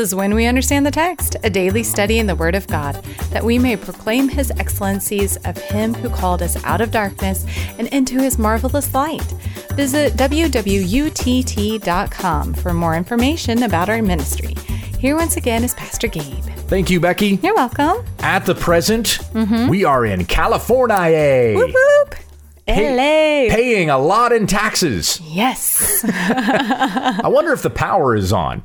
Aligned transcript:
is 0.00 0.14
When 0.14 0.34
We 0.34 0.46
Understand 0.46 0.86
the 0.86 0.90
Text, 0.90 1.36
a 1.44 1.50
daily 1.50 1.82
study 1.82 2.18
in 2.18 2.26
the 2.26 2.34
Word 2.34 2.54
of 2.54 2.66
God, 2.66 2.94
that 3.30 3.44
we 3.44 3.58
may 3.58 3.76
proclaim 3.76 4.30
His 4.30 4.50
excellencies 4.52 5.36
of 5.44 5.58
Him 5.58 5.92
who 5.92 6.08
called 6.08 6.40
us 6.42 6.56
out 6.64 6.80
of 6.80 6.90
darkness 6.90 7.44
and 7.78 7.86
into 7.88 8.18
His 8.18 8.38
marvelous 8.38 8.94
light. 8.94 9.20
Visit 9.74 10.14
wwutt.com 10.14 10.94
for 12.54 12.72
more 12.72 12.96
information 12.96 13.62
about 13.62 13.90
our 13.90 14.00
ministry. 14.00 14.54
Here 14.98 15.16
once 15.16 15.36
again 15.36 15.64
is 15.64 15.74
Pastor 15.74 16.08
Gabe. 16.08 16.44
Thank 16.68 16.88
you, 16.90 16.98
Becky. 16.98 17.38
You're 17.42 17.54
welcome. 17.54 18.02
At 18.20 18.46
the 18.46 18.54
present, 18.54 19.18
mm-hmm. 19.34 19.68
we 19.68 19.84
are 19.84 20.06
in 20.06 20.24
California. 20.24 21.52
Whoop 21.54 21.74
whoop. 21.74 22.14
Pay- 22.66 22.96
LA. 22.96 23.54
paying 23.54 23.90
a 23.90 23.98
lot 23.98 24.32
in 24.32 24.46
taxes. 24.46 25.20
Yes. 25.22 26.02
I 26.08 27.28
wonder 27.28 27.52
if 27.52 27.60
the 27.62 27.70
power 27.70 28.16
is 28.16 28.32
on. 28.32 28.64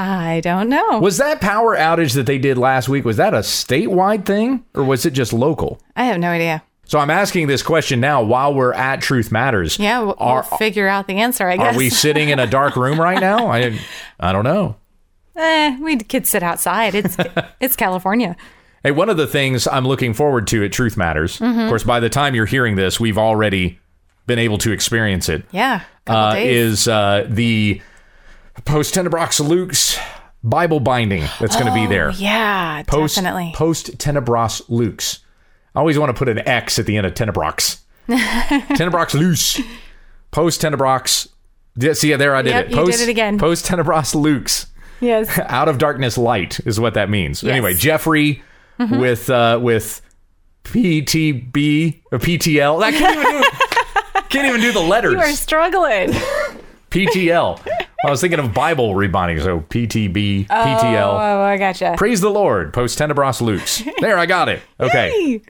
I 0.00 0.40
don't 0.40 0.68
know. 0.68 0.98
Was 1.00 1.18
that 1.18 1.40
power 1.40 1.76
outage 1.76 2.14
that 2.14 2.26
they 2.26 2.38
did 2.38 2.56
last 2.58 2.88
week, 2.88 3.04
was 3.04 3.16
that 3.18 3.34
a 3.34 3.38
statewide 3.38 4.24
thing 4.24 4.64
or 4.74 4.84
was 4.84 5.04
it 5.06 5.10
just 5.12 5.32
local? 5.32 5.80
I 5.96 6.04
have 6.04 6.18
no 6.18 6.28
idea. 6.30 6.62
So 6.84 6.98
I'm 6.98 7.10
asking 7.10 7.46
this 7.46 7.62
question 7.62 8.00
now 8.00 8.22
while 8.22 8.52
we're 8.54 8.72
at 8.72 9.00
Truth 9.00 9.30
Matters. 9.30 9.78
Yeah, 9.78 9.98
we'll, 10.00 10.16
we'll 10.18 10.28
Are, 10.28 10.42
figure 10.42 10.88
out 10.88 11.06
the 11.06 11.18
answer, 11.18 11.48
I 11.48 11.56
guess. 11.56 11.74
are 11.74 11.78
we 11.78 11.88
sitting 12.04 12.30
in 12.30 12.38
a 12.40 12.46
dark 12.46 12.74
room 12.76 13.00
right 13.00 13.20
now? 13.20 13.46
I 13.46 13.78
I 14.18 14.32
don't 14.32 14.44
know. 14.44 14.76
Eh, 15.36 15.78
we 15.80 15.96
could 15.98 16.26
sit 16.26 16.42
outside. 16.42 16.94
It's 16.94 17.16
it's 17.60 17.76
California. 17.76 18.36
Hey, 18.82 18.90
one 18.90 19.08
of 19.10 19.16
the 19.18 19.26
things 19.26 19.68
I'm 19.68 19.86
looking 19.86 20.14
forward 20.14 20.46
to 20.48 20.64
at 20.64 20.72
Truth 20.72 20.96
Matters, 20.96 21.38
Mm-hmm. 21.38 21.60
of 21.60 21.68
course, 21.68 21.84
by 21.84 22.00
the 22.00 22.08
time 22.08 22.34
you're 22.34 22.46
hearing 22.46 22.74
this, 22.76 22.98
we've 22.98 23.18
already 23.18 23.78
been 24.26 24.38
able 24.38 24.58
to 24.58 24.72
experience 24.72 25.28
it. 25.28 25.44
Yeah. 25.52 25.82
Uh, 26.06 26.34
is 26.38 26.88
uh, 26.88 27.26
the 27.28 27.80
post 28.64 28.94
Tenebrox 28.94 29.40
Lux 29.46 29.98
Bible 30.42 30.80
binding 30.80 31.22
that's 31.38 31.54
going 31.54 31.66
to 31.66 31.74
be 31.74 31.86
there. 31.86 32.08
Oh, 32.10 32.14
Yeah, 32.16 32.82
Post 32.86 33.16
definitely. 33.16 33.52
post 33.54 33.98
Tenebras 33.98 34.62
Lux. 34.68 35.20
I 35.74 35.80
always 35.80 35.98
want 35.98 36.10
to 36.10 36.18
put 36.18 36.28
an 36.28 36.38
X 36.48 36.78
at 36.78 36.86
the 36.86 36.96
end 36.96 37.06
of 37.06 37.14
Tenebrox. 37.14 37.80
Tenebrox 38.08 39.14
Lux. 39.14 39.60
Post 40.30 40.62
Tenebrox. 40.62 41.28
Yeah, 41.76 41.92
see, 41.92 42.14
there 42.14 42.34
I 42.34 42.42
did 42.42 42.50
Yep, 42.50 42.64
it. 42.64 42.70
you 42.70 42.76
did 42.76 42.84
Post, 42.86 43.00
it 43.02 43.08
again. 43.08 43.38
Post 43.38 43.66
Tenebras 43.66 44.14
Lux. 44.14 44.66
yes. 45.00 45.38
Out 45.46 45.68
of 45.68 45.78
darkness, 45.78 46.16
light 46.18 46.58
is 46.66 46.80
what 46.80 46.94
that 46.94 47.10
means. 47.10 47.42
Yes. 47.42 47.48
Mm-hmm. 47.50 47.50
Anyway, 47.50 47.74
Jeffrey 47.74 48.42
with 48.78 49.28
uh, 49.28 49.58
with 49.62 50.00
PTB 50.64 52.00
or 52.10 52.18
PTL. 52.18 52.82
I 52.82 52.92
can't 52.92 53.18
even 53.18 53.42
do, 53.42 53.48
can't 54.30 54.48
even 54.48 54.60
do 54.60 54.72
the 54.72 54.80
letters. 54.80 55.12
You 55.12 55.18
are 55.20 55.32
struggling. 55.32 56.10
PTL. 56.90 57.60
I 58.06 58.10
was 58.10 58.20
thinking 58.20 58.38
of 58.38 58.54
Bible 58.54 58.94
rebinding, 58.94 59.40
so 59.40 59.60
PTB, 59.60 60.46
PTL. 60.46 61.02
Oh, 61.02 61.16
oh, 61.16 61.42
I 61.42 61.56
gotcha. 61.58 61.94
Praise 61.98 62.20
the 62.20 62.30
Lord. 62.30 62.72
Post 62.72 62.98
Tenebras 62.98 63.40
Lux. 63.42 63.82
There, 64.00 64.16
I 64.18 64.26
got 64.26 64.48
it. 64.48 64.62
Okay. 64.80 65.42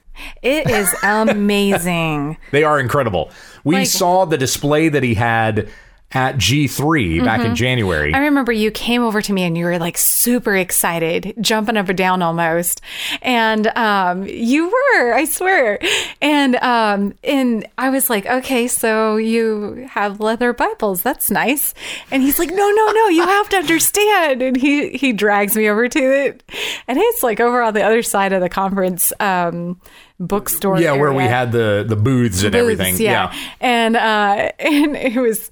It 0.42 0.68
is 0.68 0.92
amazing. 1.02 2.36
They 2.50 2.64
are 2.64 2.78
incredible. 2.80 3.30
We 3.64 3.76
Like- 3.76 3.86
saw 3.86 4.24
the 4.26 4.36
display 4.36 4.88
that 4.88 5.02
he 5.02 5.14
had 5.14 5.68
at 6.12 6.36
G3 6.36 7.24
back 7.24 7.44
in 7.44 7.54
January. 7.54 8.08
Mm-hmm. 8.08 8.16
I 8.16 8.24
remember 8.24 8.50
you 8.50 8.70
came 8.70 9.02
over 9.02 9.22
to 9.22 9.32
me 9.32 9.44
and 9.44 9.56
you 9.56 9.64
were 9.64 9.78
like 9.78 9.96
super 9.96 10.56
excited, 10.56 11.34
jumping 11.40 11.76
up 11.76 11.88
and 11.88 11.96
down 11.96 12.20
almost. 12.22 12.80
And 13.22 13.66
um, 13.68 14.26
you 14.26 14.66
were, 14.66 15.14
I 15.14 15.24
swear. 15.24 15.78
And 16.20 16.56
um, 16.56 17.14
and 17.22 17.66
I 17.78 17.90
was 17.90 18.10
like, 18.10 18.26
okay, 18.26 18.66
so 18.66 19.16
you 19.16 19.86
have 19.90 20.20
leather 20.20 20.52
Bibles. 20.52 21.02
That's 21.02 21.30
nice. 21.30 21.74
And 22.10 22.22
he's 22.22 22.38
like, 22.38 22.50
no, 22.50 22.70
no, 22.70 22.92
no, 22.92 23.08
you 23.08 23.22
have 23.22 23.48
to 23.50 23.56
understand. 23.58 24.42
And 24.42 24.56
he 24.56 24.90
he 24.90 25.12
drags 25.12 25.56
me 25.56 25.68
over 25.68 25.88
to 25.88 25.98
it, 25.98 26.42
and 26.88 26.98
it's 26.98 27.22
like 27.22 27.38
over 27.40 27.62
on 27.62 27.74
the 27.74 27.82
other 27.82 28.02
side 28.02 28.32
of 28.32 28.40
the 28.40 28.48
conference 28.48 29.12
um, 29.20 29.80
bookstore. 30.20 30.78
yeah, 30.78 30.92
where 30.92 31.12
we 31.12 31.24
had 31.24 31.50
the, 31.50 31.84
the 31.86 31.96
booths 31.96 32.42
and 32.42 32.52
booths, 32.52 32.60
everything. 32.60 32.96
Yeah. 32.98 33.34
And 33.60 33.96
uh 33.96 34.52
and 34.58 34.96
it 34.96 35.18
was 35.20 35.50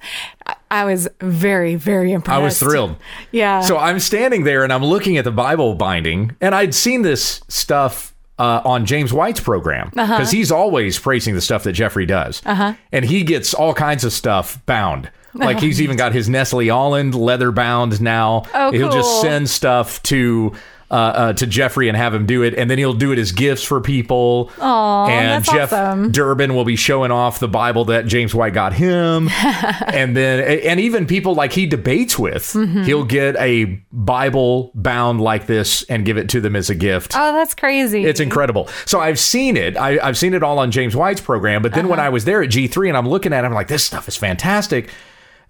I- 0.70 0.84
was 0.84 1.08
very, 1.20 1.74
very 1.74 2.12
impressed. 2.12 2.38
I 2.40 2.42
was 2.42 2.58
thrilled. 2.58 2.96
Yeah. 3.32 3.60
So 3.60 3.78
I'm 3.78 4.00
standing 4.00 4.44
there 4.44 4.64
and 4.64 4.72
I'm 4.72 4.84
looking 4.84 5.16
at 5.16 5.24
the 5.24 5.30
Bible 5.32 5.74
binding, 5.74 6.36
and 6.40 6.54
I'd 6.54 6.74
seen 6.74 7.02
this 7.02 7.40
stuff 7.48 8.14
uh, 8.38 8.62
on 8.64 8.86
James 8.86 9.12
White's 9.12 9.40
program 9.40 9.88
because 9.90 10.10
Uh-huh. 10.10 10.24
he's 10.30 10.52
always 10.52 10.98
praising 10.98 11.34
the 11.34 11.40
stuff 11.40 11.64
that 11.64 11.72
Jeffrey 11.72 12.06
does, 12.06 12.40
uh-huh. 12.46 12.74
and 12.92 13.04
he 13.04 13.24
gets 13.24 13.52
all 13.54 13.74
kinds 13.74 14.04
of 14.04 14.12
stuff 14.12 14.64
bound. 14.66 15.10
Like 15.34 15.60
he's 15.60 15.80
even 15.80 15.96
got 15.96 16.12
his 16.14 16.28
Nestle-Aland 16.28 17.14
leather 17.14 17.52
bound 17.52 18.00
now. 18.00 18.44
Oh, 18.54 18.72
He'll 18.72 18.90
just 18.90 19.20
send 19.20 19.48
stuff 19.48 20.02
to. 20.04 20.52
Uh, 20.90 20.94
uh, 20.94 21.32
to 21.34 21.46
Jeffrey 21.46 21.88
and 21.88 21.98
have 21.98 22.14
him 22.14 22.24
do 22.24 22.42
it, 22.42 22.54
and 22.54 22.70
then 22.70 22.78
he'll 22.78 22.94
do 22.94 23.12
it 23.12 23.18
as 23.18 23.30
gifts 23.30 23.62
for 23.62 23.78
people. 23.78 24.50
Aw, 24.58 25.08
and 25.08 25.44
Jeff 25.44 25.70
awesome. 25.70 26.10
Durbin 26.12 26.54
will 26.54 26.64
be 26.64 26.76
showing 26.76 27.10
off 27.10 27.40
the 27.40 27.46
Bible 27.46 27.84
that 27.84 28.06
James 28.06 28.34
White 28.34 28.54
got 28.54 28.72
him, 28.72 29.28
and 29.86 30.16
then 30.16 30.62
and 30.64 30.80
even 30.80 31.06
people 31.06 31.34
like 31.34 31.52
he 31.52 31.66
debates 31.66 32.18
with, 32.18 32.42
Mm-hmm. 32.54 32.84
he'll 32.84 33.04
get 33.04 33.36
a 33.36 33.66
Bible 33.92 34.70
bound 34.74 35.20
like 35.20 35.46
this 35.46 35.82
and 35.90 36.06
give 36.06 36.16
it 36.16 36.30
to 36.30 36.40
them 36.40 36.56
as 36.56 36.70
a 36.70 36.74
gift. 36.74 37.12
Oh, 37.14 37.34
that's 37.34 37.52
crazy. 37.54 38.06
It's 38.06 38.20
incredible. 38.20 38.68
So 38.86 38.98
I've 38.98 39.18
seen 39.18 39.58
it. 39.58 39.76
I, 39.76 39.98
I've 40.02 40.16
seen 40.16 40.32
it 40.32 40.42
all 40.42 40.58
on 40.58 40.70
James 40.70 40.96
White's 40.96 41.20
program. 41.20 41.60
But 41.60 41.74
then 41.74 41.80
Uh-huh. 41.84 41.90
when 41.90 42.00
I 42.00 42.08
was 42.08 42.24
there 42.24 42.42
at 42.42 42.48
G3 42.48 42.88
and 42.88 42.96
I'm 42.96 43.06
looking 43.06 43.34
at 43.34 43.44
it, 43.44 43.46
I'm 43.46 43.52
like, 43.52 43.68
this 43.68 43.84
stuff 43.84 44.08
is 44.08 44.16
fantastic. 44.16 44.88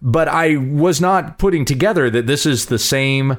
But 0.02 0.26
I 0.26 0.56
was 0.56 1.00
not 1.00 1.38
putting 1.38 1.64
together 1.64 2.10
that 2.10 2.26
this 2.26 2.44
is 2.44 2.66
the 2.66 2.78
same 2.80 3.38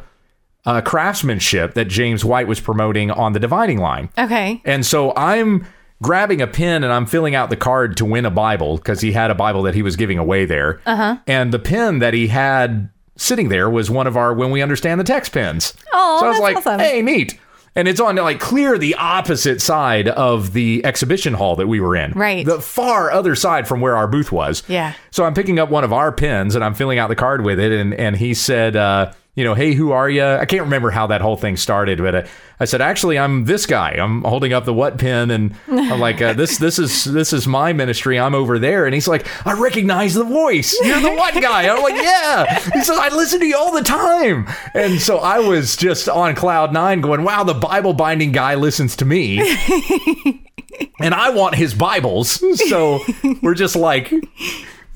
uh, 0.65 0.81
craftsmanship 0.81 1.73
that 1.73 1.85
James 1.85 2.23
White 2.25 2.47
was 2.47 2.59
promoting 2.59 3.11
on 3.11 3.33
the 3.33 3.39
dividing 3.39 3.79
line. 3.79 4.09
Okay. 4.17 4.61
And 4.65 4.85
so 4.85 5.13
I'm 5.15 5.65
grabbing 6.01 6.41
a 6.41 6.47
pen 6.47 6.83
and 6.83 6.93
I'm 6.93 7.05
filling 7.05 7.35
out 7.35 7.49
the 7.49 7.57
card 7.57 7.97
to 7.97 8.05
win 8.05 8.25
a 8.25 8.31
Bible 8.31 8.77
because 8.77 9.01
he 9.01 9.11
had 9.11 9.31
a 9.31 9.35
Bible 9.35 9.63
that 9.63 9.75
he 9.75 9.81
was 9.81 9.95
giving 9.95 10.17
away 10.17 10.45
there. 10.45 10.81
Uh-huh. 10.85 11.17
And 11.27 11.53
the 11.53 11.59
pen 11.59 11.99
that 11.99 12.13
he 12.13 12.27
had 12.27 12.89
sitting 13.17 13.49
there 13.49 13.69
was 13.69 13.91
one 13.91 14.07
of 14.07 14.15
our 14.15 14.33
When 14.33 14.51
We 14.51 14.61
Understand 14.61 14.99
the 14.99 15.03
Text 15.03 15.33
pens. 15.33 15.73
Oh, 15.91 16.19
so 16.19 16.25
I 16.25 16.29
was 16.29 16.37
that's 16.37 16.41
like, 16.41 16.57
awesome. 16.57 16.79
hey, 16.79 17.01
neat. 17.01 17.39
And 17.75 17.87
it's 17.87 17.99
on 17.99 18.15
like 18.15 18.39
clear 18.39 18.77
the 18.77 18.95
opposite 18.95 19.61
side 19.61 20.07
of 20.07 20.53
the 20.53 20.83
exhibition 20.83 21.33
hall 21.35 21.55
that 21.57 21.67
we 21.67 21.79
were 21.79 21.95
in. 21.95 22.11
Right. 22.13 22.45
The 22.45 22.59
far 22.59 23.11
other 23.11 23.35
side 23.35 23.67
from 23.67 23.79
where 23.79 23.95
our 23.95 24.07
booth 24.07 24.31
was. 24.31 24.63
Yeah. 24.67 24.93
So 25.11 25.23
I'm 25.23 25.33
picking 25.33 25.59
up 25.59 25.69
one 25.69 25.83
of 25.83 25.93
our 25.93 26.11
pens 26.11 26.55
and 26.55 26.63
I'm 26.63 26.73
filling 26.73 26.97
out 26.97 27.09
the 27.09 27.15
card 27.15 27.43
with 27.43 27.59
it. 27.59 27.71
And, 27.71 27.93
and 27.93 28.17
he 28.17 28.33
said, 28.33 28.75
uh, 28.75 29.13
you 29.39 29.45
know, 29.45 29.53
hey, 29.53 29.73
who 29.73 29.93
are 29.93 30.09
you? 30.09 30.21
I 30.21 30.43
can't 30.43 30.63
remember 30.63 30.91
how 30.91 31.07
that 31.07 31.21
whole 31.21 31.37
thing 31.37 31.55
started, 31.55 31.99
but 31.99 32.13
uh, 32.13 32.23
I 32.59 32.65
said, 32.65 32.81
actually, 32.81 33.17
I'm 33.17 33.45
this 33.45 33.65
guy. 33.65 33.91
I'm 33.91 34.21
holding 34.23 34.51
up 34.51 34.65
the 34.65 34.73
what 34.73 34.97
pen, 34.97 35.31
and 35.31 35.55
I'm 35.69 36.01
like, 36.01 36.21
uh, 36.21 36.33
this, 36.33 36.57
this 36.57 36.77
is 36.77 37.05
this 37.05 37.31
is 37.31 37.47
my 37.47 37.71
ministry. 37.71 38.19
I'm 38.19 38.35
over 38.35 38.59
there, 38.59 38.85
and 38.85 38.93
he's 38.93 39.07
like, 39.07 39.25
I 39.47 39.53
recognize 39.53 40.13
the 40.13 40.25
voice. 40.25 40.77
You're 40.83 40.99
the 40.99 41.11
what 41.11 41.33
guy? 41.35 41.73
I'm 41.73 41.81
like, 41.81 41.95
yeah. 41.95 42.59
He 42.73 42.81
says, 42.81 42.97
I 42.97 43.15
listen 43.15 43.39
to 43.39 43.45
you 43.45 43.55
all 43.55 43.71
the 43.71 43.81
time, 43.81 44.45
and 44.73 44.99
so 44.99 45.19
I 45.19 45.39
was 45.39 45.77
just 45.77 46.09
on 46.09 46.35
cloud 46.35 46.73
nine, 46.73 46.99
going, 46.99 47.23
wow, 47.23 47.45
the 47.45 47.53
Bible 47.53 47.93
binding 47.93 48.33
guy 48.33 48.55
listens 48.55 48.97
to 48.97 49.05
me. 49.05 49.39
and 50.99 51.13
I 51.13 51.29
want 51.29 51.55
his 51.55 51.73
Bibles. 51.73 52.43
So 52.69 52.99
we're 53.41 53.55
just 53.55 53.77
like 53.77 54.13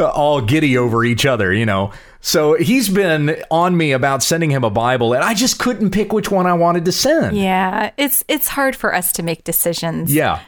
uh, 0.02 0.10
all 0.10 0.42
giddy 0.42 0.78
over 0.78 1.06
each 1.06 1.26
other, 1.26 1.54
you 1.54 1.66
know. 1.66 1.94
So 2.26 2.54
he's 2.56 2.88
been 2.88 3.44
on 3.52 3.76
me 3.76 3.92
about 3.92 4.24
sending 4.24 4.50
him 4.50 4.64
a 4.64 4.70
Bible, 4.70 5.14
and 5.14 5.22
I 5.22 5.34
just 5.34 5.60
couldn't 5.60 5.92
pick 5.92 6.14
which 6.14 6.32
one 6.32 6.48
I 6.48 6.54
wanted 6.54 6.86
to 6.86 6.94
send. 6.94 7.36
Yeah. 7.36 7.92
It's 7.98 8.24
it's 8.30 8.48
hard 8.48 8.78
for 8.78 8.96
us 8.96 9.12
to 9.14 9.24
make 9.24 9.44
decisions. 9.44 10.12
Yeah. 10.12 10.40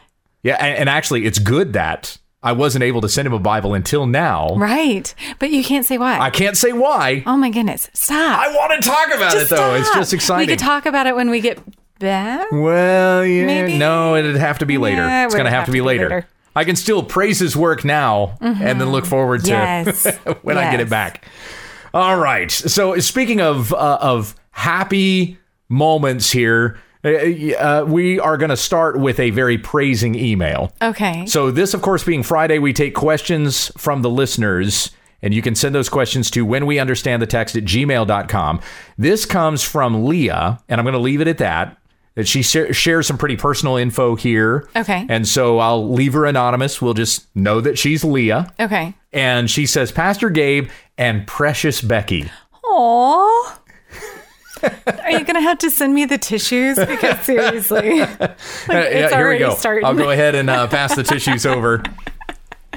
Yeah. 0.42 0.56
And, 0.56 0.78
and 0.78 0.90
actually, 0.90 1.26
it's 1.26 1.38
good 1.38 1.74
that 1.74 2.18
I 2.42 2.54
wasn't 2.54 2.84
able 2.84 3.02
to 3.02 3.10
send 3.10 3.28
him 3.28 3.34
a 3.34 3.40
Bible 3.40 3.74
until 3.74 4.08
now. 4.08 4.56
Right. 4.56 5.14
But 5.38 5.52
you 5.52 5.66
can't 5.66 5.86
say 5.86 5.98
why. 5.98 6.18
I 6.18 6.30
can't 6.30 6.56
say 6.56 6.72
why. 6.72 7.24
oh 7.26 7.36
my 7.36 7.50
goodness. 7.50 7.90
Stop. 7.94 8.40
I 8.40 8.56
want 8.56 8.82
to 8.82 8.90
talk 8.90 9.08
about 9.08 9.34
Just 9.34 9.52
it, 9.52 9.56
though. 9.56 9.76
It's 9.76 9.94
just 9.94 10.14
exciting. 10.14 10.48
We 10.48 10.54
could 10.54 10.60
talk 10.60 10.86
about 10.86 11.08
it 11.08 11.16
when 11.18 11.30
we 11.30 11.42
get 11.42 11.60
back. 12.00 12.54
Well, 12.54 13.26
yeah, 13.26 13.46
Maybe. 13.46 13.78
no, 13.78 14.16
it'd 14.16 14.38
have 14.38 14.60
to 14.60 14.66
be 14.66 14.78
later. 14.78 15.02
Yeah, 15.02 15.26
it's 15.26 15.36
going 15.36 15.46
to 15.46 15.52
have 15.52 15.66
to 15.66 15.74
be 15.74 15.82
later. 15.82 16.26
I 16.56 16.64
can 16.64 16.78
still 16.78 17.04
praise 17.04 17.38
his 17.38 17.58
work 17.58 17.84
now 17.84 18.38
and 18.40 18.80
then 18.80 18.92
look 18.94 19.04
mm-hmm. 19.04 19.10
forward 19.10 19.44
to 19.44 19.50
Yes. 19.50 20.06
when 20.42 20.58
I 20.58 20.72
get 20.72 20.80
it 20.80 20.90
back. 20.90 21.26
All 21.96 22.18
right. 22.18 22.52
So 22.52 23.00
speaking 23.00 23.40
of 23.40 23.72
uh, 23.72 23.98
of 24.02 24.36
happy 24.52 25.38
moments 25.70 26.30
here, 26.30 26.78
uh, 27.06 27.10
uh, 27.10 27.86
we 27.88 28.20
are 28.20 28.36
going 28.36 28.50
to 28.50 28.58
start 28.58 29.00
with 29.00 29.18
a 29.18 29.30
very 29.30 29.58
praising 29.58 30.14
email. 30.14 30.74
Okay. 30.82 31.26
So 31.26 31.52
this, 31.52 31.74
of 31.74 31.82
course, 31.82 32.04
being 32.04 32.22
Friday, 32.22 32.60
we 32.60 32.74
take 32.74 32.96
questions 32.96 33.72
from 33.78 34.02
the 34.02 34.10
listeners. 34.10 34.92
And 35.22 35.34
you 35.34 35.42
can 35.42 35.56
send 35.56 35.74
those 35.74 35.88
questions 35.88 36.30
to 36.32 36.46
when 36.46 36.66
we 36.66 36.80
understand 36.80 37.22
the 37.22 37.28
text 37.28 37.56
at 37.56 37.64
gmail.com. 37.64 38.62
This 38.98 39.26
comes 39.26 39.64
from 39.64 40.06
Leah, 40.06 40.60
and 40.68 40.80
I'm 40.80 40.84
going 40.86 40.94
to 40.94 41.00
leave 41.00 41.22
it 41.22 41.28
at 41.30 41.38
that. 41.38 41.78
That 42.16 42.28
she 42.28 42.44
share, 42.44 42.72
shares 42.74 43.08
some 43.08 43.18
pretty 43.18 43.36
personal 43.36 43.76
info 43.78 44.16
here. 44.16 44.70
Okay. 44.76 45.06
And 45.10 45.28
so 45.28 45.60
I'll 45.60 45.92
leave 45.92 46.14
her 46.14 46.26
anonymous. 46.26 46.82
We'll 46.82 46.94
just 46.94 47.34
know 47.36 47.60
that 47.62 47.78
she's 47.78 48.04
Leah. 48.04 48.54
Okay. 48.60 48.94
And 49.12 49.50
she 49.50 49.66
says, 49.66 49.92
Pastor 49.92 50.30
Gabe 50.30 50.70
and 50.98 51.26
precious 51.28 51.82
Becky. 51.82 52.30
Aw. 52.64 53.60
Are 55.04 55.12
you 55.12 55.24
gonna 55.24 55.42
have 55.42 55.60
to 55.60 55.70
send 55.70 55.94
me 55.94 56.06
the 56.06 56.18
tissues? 56.18 56.78
Because 56.78 57.20
seriously, 57.22 58.00
like, 58.00 58.20
it's 58.20 58.68
yeah, 58.68 59.16
here 59.16 59.30
we 59.30 59.38
go. 59.38 59.54
starting. 59.54 59.86
I'll 59.86 59.94
go 59.96 60.10
ahead 60.10 60.36
and 60.36 60.50
uh, 60.50 60.68
pass 60.68 60.96
the 60.96 61.04
tissues 61.04 61.46
over. 61.46 61.84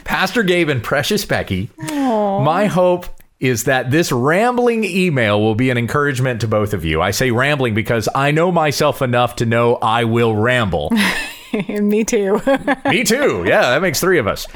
Pastor 0.05 0.43
Gabe 0.43 0.69
and 0.69 0.83
Precious 0.83 1.25
Becky, 1.25 1.71
my 1.79 2.67
hope 2.67 3.07
is 3.41 3.65
that 3.65 3.91
this 3.91 4.11
rambling 4.11 4.85
email 4.85 5.41
will 5.41 5.55
be 5.55 5.71
an 5.71 5.79
encouragement 5.79 6.41
to 6.41 6.49
both 6.49 6.75
of 6.75 6.85
you. 6.85 7.01
I 7.01 7.13
say 7.13 7.31
rambling 7.31 7.75
because 7.75 8.09
I 8.15 8.33
know 8.33 8.51
myself 8.51 9.01
enough 9.01 9.37
to 9.37 9.47
know 9.47 9.77
I 9.77 10.05
will 10.05 10.35
ramble. 10.35 10.93
me 11.69 12.05
too. 12.05 12.41
Me 12.87 13.05
too. 13.05 13.45
Yeah, 13.47 13.71
that 13.71 13.83
makes 13.83 14.01
three 14.01 14.19
of 14.19 14.27
us. 14.27 14.47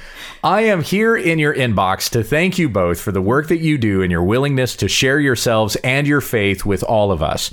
I 0.44 0.62
am 0.62 0.82
here 0.82 1.16
in 1.16 1.38
your 1.38 1.54
inbox 1.54 2.10
to 2.10 2.22
thank 2.22 2.58
you 2.58 2.68
both 2.68 3.00
for 3.00 3.12
the 3.12 3.22
work 3.22 3.48
that 3.48 3.60
you 3.60 3.78
do 3.78 4.02
and 4.02 4.10
your 4.10 4.24
willingness 4.24 4.76
to 4.76 4.88
share 4.88 5.20
yourselves 5.20 5.76
and 5.76 6.06
your 6.06 6.20
faith 6.20 6.64
with 6.64 6.82
all 6.82 7.12
of 7.12 7.22
us. 7.22 7.50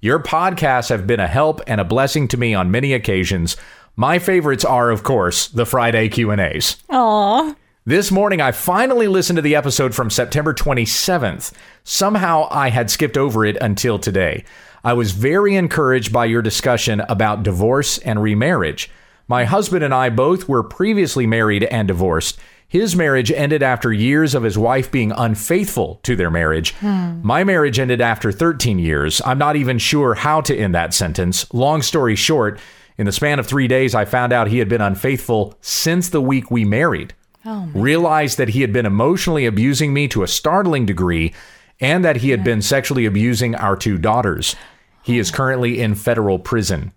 Your 0.00 0.22
podcasts 0.22 0.88
have 0.88 1.06
been 1.06 1.20
a 1.20 1.26
help 1.28 1.60
and 1.66 1.80
a 1.80 1.84
blessing 1.84 2.26
to 2.28 2.38
me 2.38 2.54
on 2.54 2.70
many 2.70 2.94
occasions. 2.94 3.56
My 3.96 4.18
favorites 4.18 4.64
are, 4.64 4.90
of 4.90 5.02
course, 5.02 5.48
the 5.48 5.66
Friday 5.66 6.08
Q&As. 6.08 6.76
Aw. 6.88 7.54
This 7.84 8.10
morning, 8.10 8.40
I 8.40 8.52
finally 8.52 9.08
listened 9.08 9.36
to 9.36 9.42
the 9.42 9.56
episode 9.56 9.94
from 9.94 10.10
September 10.10 10.54
27th. 10.54 11.52
Somehow, 11.84 12.46
I 12.50 12.70
had 12.70 12.90
skipped 12.90 13.18
over 13.18 13.44
it 13.44 13.56
until 13.60 13.98
today. 13.98 14.44
I 14.82 14.94
was 14.94 15.12
very 15.12 15.56
encouraged 15.56 16.12
by 16.12 16.24
your 16.24 16.42
discussion 16.42 17.00
about 17.00 17.42
divorce 17.42 17.98
and 17.98 18.22
remarriage. 18.22 18.90
My 19.28 19.44
husband 19.44 19.84
and 19.84 19.94
I 19.94 20.10
both 20.10 20.48
were 20.48 20.62
previously 20.62 21.26
married 21.26 21.64
and 21.64 21.86
divorced. 21.86 22.38
His 22.66 22.94
marriage 22.94 23.32
ended 23.32 23.62
after 23.62 23.92
years 23.92 24.34
of 24.34 24.44
his 24.44 24.56
wife 24.56 24.90
being 24.90 25.12
unfaithful 25.12 26.00
to 26.04 26.14
their 26.14 26.30
marriage. 26.30 26.72
Hmm. 26.74 27.20
My 27.22 27.42
marriage 27.44 27.78
ended 27.78 28.00
after 28.00 28.30
13 28.30 28.78
years. 28.78 29.20
I'm 29.26 29.38
not 29.38 29.56
even 29.56 29.78
sure 29.78 30.14
how 30.14 30.40
to 30.42 30.56
end 30.56 30.74
that 30.74 30.94
sentence. 30.94 31.52
Long 31.52 31.82
story 31.82 32.14
short, 32.14 32.60
in 32.96 33.06
the 33.06 33.12
span 33.12 33.38
of 33.38 33.46
three 33.46 33.66
days, 33.66 33.94
I 33.94 34.04
found 34.04 34.32
out 34.32 34.48
he 34.48 34.58
had 34.58 34.68
been 34.68 34.80
unfaithful 34.80 35.56
since 35.60 36.08
the 36.08 36.20
week 36.20 36.50
we 36.50 36.64
married 36.64 37.14
oh, 37.44 37.70
realized 37.74 38.38
that 38.38 38.50
he 38.50 38.60
had 38.60 38.72
been 38.72 38.86
emotionally 38.86 39.46
abusing 39.46 39.92
me 39.92 40.08
to 40.08 40.22
a 40.22 40.28
startling 40.28 40.86
degree 40.86 41.32
and 41.80 42.04
that 42.04 42.16
he 42.16 42.30
had 42.30 42.44
been 42.44 42.62
sexually 42.62 43.06
abusing 43.06 43.54
our 43.54 43.76
two 43.76 43.98
daughters. 43.98 44.56
He 45.02 45.18
is 45.18 45.30
currently 45.30 45.80
in 45.80 45.94
federal 45.94 46.38
prison. 46.38 46.92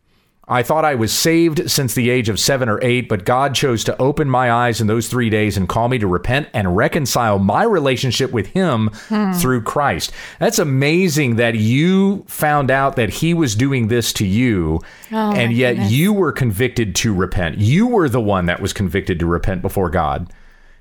I 0.46 0.62
thought 0.62 0.84
I 0.84 0.96
was 0.96 1.14
saved 1.14 1.72
since 1.72 1.94
the 1.94 2.10
age 2.10 2.28
of 2.28 2.38
seven 2.38 2.68
or 2.68 2.78
eight, 2.84 3.08
but 3.08 3.24
God 3.24 3.56
chose 3.56 3.86
to 3.86 3.98
open 3.98 4.30
my 4.30 4.52
eyes 4.52 4.82
in 4.82 4.88
those 4.88 5.08
three 5.08 5.30
days 5.30 5.56
and 5.56 5.70
call 5.70 5.88
me 5.88 5.98
to 6.00 6.08
repent 6.08 6.50
and 6.54 6.76
reconcile 6.76 7.40
my 7.40 7.64
relationship 7.64 8.32
with 8.32 8.48
Him 8.48 8.90
through 9.36 9.62
Christ. 9.62 10.12
That's 10.40 10.60
amazing 10.60 11.38
that 11.38 11.56
you 11.56 12.26
found 12.28 12.70
out 12.70 12.98
that 12.98 13.10
He 13.10 13.34
was 13.34 13.56
doing 13.56 13.88
this 13.88 14.12
to 14.14 14.26
you, 14.28 14.82
oh, 15.14 15.32
and 15.32 15.54
yet 15.54 15.90
you 15.90 16.12
were 16.12 16.34
convicted 16.34 16.94
to 16.98 17.14
repent. 17.14 17.60
You 17.60 17.88
were 17.88 18.10
the 18.10 18.22
one 18.22 18.48
that 18.48 18.62
was 18.62 18.74
convicted 18.74 19.20
to 19.20 19.26
repent 19.26 19.62
before 19.62 19.90
God 19.90 20.32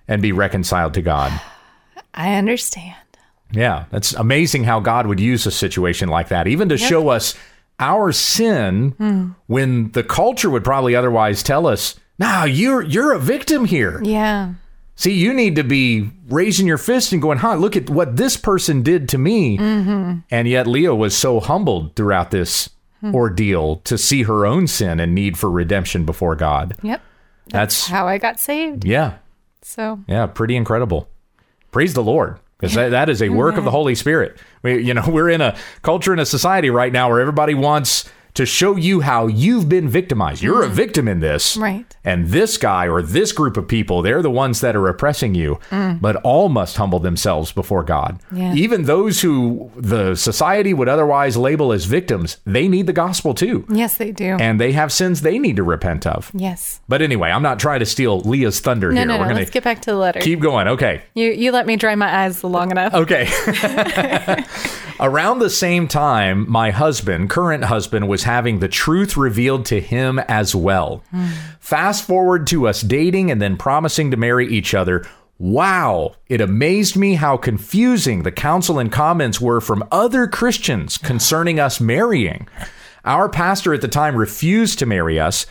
and 0.09 0.21
be 0.21 0.33
reconciled 0.33 0.95
to 0.95 1.03
God. 1.03 1.41
I 2.15 2.35
understand. 2.35 2.97
Yeah, 3.53 3.85
that's 3.91 4.15
amazing 4.15 4.65
how 4.65 4.81
God 4.81 5.07
would 5.07 5.21
use 5.21 5.47
a 5.47 5.51
situation 5.51 6.09
like 6.09 6.29
that, 6.29 6.47
even 6.47 6.69
to 6.71 6.79
show 6.79 7.09
us 7.09 7.35
our 7.79 8.13
sin 8.13 8.93
hmm. 8.93 9.31
when 9.47 9.91
the 9.93 10.05
culture 10.05 10.51
would 10.51 10.65
probably 10.65 10.95
otherwise 10.95 11.43
tell 11.43 11.67
us, 11.67 11.97
"Now 12.19 12.45
you're 12.45 12.83
you're 12.83 13.13
a 13.13 13.19
victim 13.19 13.65
here. 13.65 14.01
Yeah. 14.03 14.55
See, 14.95 15.13
you 15.13 15.33
need 15.33 15.57
to 15.57 15.65
be 15.65 16.11
raising 16.29 16.67
your 16.67 16.79
fist 16.79 17.13
and 17.13 17.21
going, 17.21 17.39
"Huh, 17.39 17.57
look 17.57 17.77
at 17.77 17.91
what 17.91 18.17
this 18.17 18.37
person 18.37 18.83
did 18.83 19.09
to 19.11 19.19
me." 19.19 19.59
Mm-hmm. 19.59 20.19
And 20.31 20.49
yet 20.49 20.67
Leah 20.67 20.95
was 20.95 21.17
so 21.17 21.41
humbled 21.41 21.97
throughout 21.97 22.31
this 22.31 22.71
hmm. 23.01 23.15
ordeal 23.15 23.77
to 23.85 23.99
see 23.99 24.23
her 24.23 24.47
own 24.47 24.67
sin 24.67 25.01
and 25.01 25.15
need 25.15 25.37
for 25.37 25.51
redemption 25.51 26.05
before 26.05 26.37
God. 26.37 26.77
Yep. 26.83 27.03
That's 27.49 27.89
How 27.89 28.07
I 28.07 28.19
got 28.19 28.41
saved. 28.41 28.85
yeah, 28.85 29.15
So 29.63 30.01
yeah, 30.07 30.27
pretty 30.27 30.57
incredible. 30.57 31.09
Praise 31.71 31.95
the 31.95 32.03
Lord. 32.03 32.39
Because 32.63 32.77
that, 32.77 32.91
that 32.91 33.09
is 33.09 33.21
a 33.21 33.29
work 33.29 33.57
of 33.57 33.65
the 33.65 33.73
Holy 33.73 33.97
Spirit. 33.97 34.39
We, 34.63 34.81
you 34.81 34.95
know, 34.95 35.03
we're 35.09 35.29
in 35.29 35.41
a 35.41 35.59
culture 35.83 36.13
and 36.13 36.21
a 36.21 36.27
society 36.27 36.71
right 36.71 36.93
now 36.93 37.11
where 37.11 37.21
everybody 37.21 37.55
wants 37.55 38.09
to 38.35 38.47
show 38.47 38.77
you 38.77 39.01
how 39.01 39.27
you've 39.27 39.69
been 39.69 39.89
victimized. 39.89 40.43
You're 40.43 40.63
a 40.63 40.67
mm-hmm. 40.67 40.75
victim 40.75 41.09
in 41.09 41.21
this. 41.21 41.57
Right. 41.57 41.85
And 42.05 42.29
this 42.29 42.57
guy 42.57 42.89
or 42.89 43.03
this 43.03 43.31
group 43.33 43.57
of 43.57 43.69
people, 43.69 44.01
they're 44.03 44.23
the 44.23 44.31
ones 44.31 44.61
that 44.63 44.75
are 44.75 44.89
oppressing 44.89 45.35
you. 45.35 45.59
Mm. 45.71 46.01
But 46.01 46.17
all 46.17 46.49
must 46.49 46.77
humble 46.77 46.99
themselves 46.99 47.53
before 47.53 47.83
God. 47.83 48.19
Yeah. 48.33 48.55
Even 48.55 48.85
those 48.85 49.21
who 49.21 49.71
the 49.77 50.15
society 50.15 50.73
would 50.73 50.89
otherwise 50.89 51.37
label 51.37 51.73
as 51.73 51.85
victims, 51.85 52.39
they 52.45 52.69
need 52.69 52.87
the 52.87 52.93
gospel 52.93 53.35
too. 53.35 53.67
yes, 53.69 53.99
they 53.99 54.13
do. 54.13 54.37
And 54.41 54.61
they 54.61 54.73
have 54.73 54.93
sins 54.93 55.21
they 55.21 55.39
need 55.39 55.57
to 55.57 55.63
repent 55.63 56.07
of. 56.07 56.31
yes. 56.35 56.81
But 56.89 57.03
anyway, 57.03 57.31
I'm 57.31 57.43
not 57.43 57.59
trying 57.61 57.81
to 57.81 57.87
steal 57.87 58.21
Leah's 58.21 58.61
thunder 58.61 58.91
No, 58.93 59.01
here. 59.01 59.07
no, 59.07 59.15
We're 59.15 59.25
no. 59.25 59.29
gonna 59.29 59.41
Let's 59.41 59.51
get 59.51 59.65
back 59.65 59.81
to 59.83 59.91
the 59.91 59.97
letter. 59.97 60.21
keep 60.21 60.41
going. 60.41 60.69
Okay. 60.69 61.03
you 61.15 61.31
you 61.31 61.53
let 61.53 61.67
me 61.67 61.77
dry 61.77 61.95
my 61.95 62.25
eyes 62.25 62.43
long 62.43 62.71
enough. 62.71 62.95
Okay. 62.95 63.29
Around 65.01 65.41
the 65.41 65.51
same 65.51 65.89
time, 65.89 66.49
my 66.51 66.71
husband, 66.71 67.29
current 67.29 67.65
husband, 67.65 68.09
was 68.09 68.22
having 68.25 68.59
the 68.59 68.69
truth 68.69 69.17
revealed 69.17 69.67
to 69.67 69.81
him 69.81 70.19
as 70.21 70.55
well. 70.55 71.03
Fast 71.61 72.05
forward 72.05 72.47
to 72.49 72.69
us 72.69 72.81
dating 72.81 73.31
and 73.31 73.41
then 73.41 73.57
promising 73.57 74.11
to 74.11 74.17
marry 74.17 74.49
each 74.49 74.75
other. 74.75 75.07
Wow, 75.39 76.15
it 76.29 76.41
amazed 76.41 76.97
me 76.97 77.15
how 77.15 77.37
confusing 77.37 78.23
the 78.23 78.31
counsel 78.31 78.79
and 78.79 78.93
comments 78.93 79.41
were 79.41 79.61
from 79.61 79.83
other 79.91 80.29
Christians 80.29 80.97
concerning 80.99 81.59
us 81.59 81.81
marrying. 81.81 82.49
Our 83.05 83.29
pastor 83.29 83.75
at 83.75 83.81
the 83.81 83.89
time 83.89 84.15
refused 84.15 84.79
to 84.79 84.87
marry 84.87 85.19
us 85.19 85.47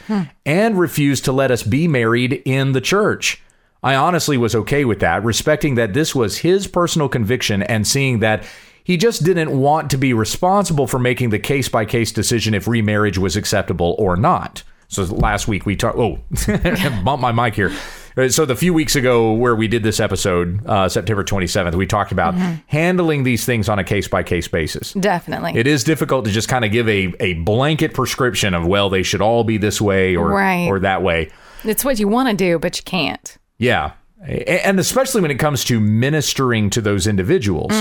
and 0.45 0.79
refused 0.79 1.25
to 1.25 1.33
let 1.33 1.51
us 1.51 1.63
be 1.63 1.87
married 1.89 2.41
in 2.45 2.71
the 2.71 2.79
church. 2.79 3.43
I 3.83 3.95
honestly 3.95 4.37
was 4.37 4.55
okay 4.55 4.85
with 4.85 4.99
that, 4.99 5.25
respecting 5.25 5.75
that 5.75 5.93
this 5.93 6.15
was 6.15 6.37
his 6.37 6.67
personal 6.67 7.09
conviction 7.09 7.61
and 7.63 7.85
seeing 7.85 8.19
that 8.19 8.45
he 8.83 8.97
just 8.97 9.23
didn't 9.23 9.57
want 9.57 9.89
to 9.91 9.97
be 9.97 10.13
responsible 10.13 10.87
for 10.87 10.99
making 10.99 11.29
the 11.29 11.39
case 11.39 11.69
by 11.69 11.85
case 11.85 12.11
decision 12.11 12.53
if 12.53 12.67
remarriage 12.67 13.17
was 13.17 13.35
acceptable 13.35 13.95
or 13.99 14.15
not. 14.15 14.63
So 14.87 15.03
last 15.03 15.47
week 15.47 15.65
we 15.65 15.75
talked. 15.77 15.97
Oh, 15.97 16.19
bump 17.03 17.21
my 17.21 17.31
mic 17.31 17.55
here. 17.55 17.71
Uh, 18.17 18.27
So 18.27 18.43
the 18.45 18.57
few 18.57 18.73
weeks 18.73 18.95
ago, 18.97 19.31
where 19.31 19.55
we 19.55 19.69
did 19.69 19.83
this 19.83 20.01
episode, 20.01 20.65
uh, 20.65 20.89
September 20.89 21.23
27th, 21.23 21.75
we 21.75 21.85
talked 21.85 22.11
about 22.11 22.33
handling 22.67 23.23
these 23.23 23.45
things 23.45 23.69
on 23.69 23.79
a 23.79 23.85
case 23.85 24.09
by 24.09 24.21
case 24.23 24.49
basis. 24.49 24.91
Definitely. 24.93 25.53
It 25.55 25.65
is 25.65 25.85
difficult 25.85 26.25
to 26.25 26.31
just 26.31 26.49
kind 26.49 26.65
of 26.65 26.71
give 26.73 26.89
a, 26.89 27.13
a 27.21 27.33
blanket 27.35 27.93
prescription 27.93 28.53
of 28.53 28.67
well, 28.67 28.89
they 28.89 29.03
should 29.03 29.21
all 29.21 29.45
be 29.45 29.57
this 29.57 29.79
way 29.79 30.15
or 30.17 30.27
Right. 30.29 30.67
or 30.67 30.79
that 30.79 31.01
way. 31.01 31.29
it's 31.63 31.85
what 31.85 31.97
you 31.99 32.09
want 32.09 32.27
to 32.29 32.35
do, 32.35 32.59
but 32.59 32.77
you 32.77 32.83
can't. 32.83 33.37
Yeah. 33.59 33.91
And 34.27 34.79
especially 34.79 35.21
when 35.21 35.31
it 35.31 35.39
comes 35.39 35.63
to 35.65 35.79
ministering 35.79 36.69
to 36.71 36.81
those 36.81 37.07
individuals 37.07 37.71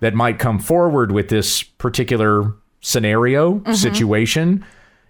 that 0.00 0.14
might 0.14 0.38
come 0.38 0.58
forward 0.58 1.12
with 1.12 1.28
this 1.28 1.62
particular 1.62 2.54
scenario, 2.80 3.54
mm-hmm. 3.56 3.72
situation. 3.74 4.64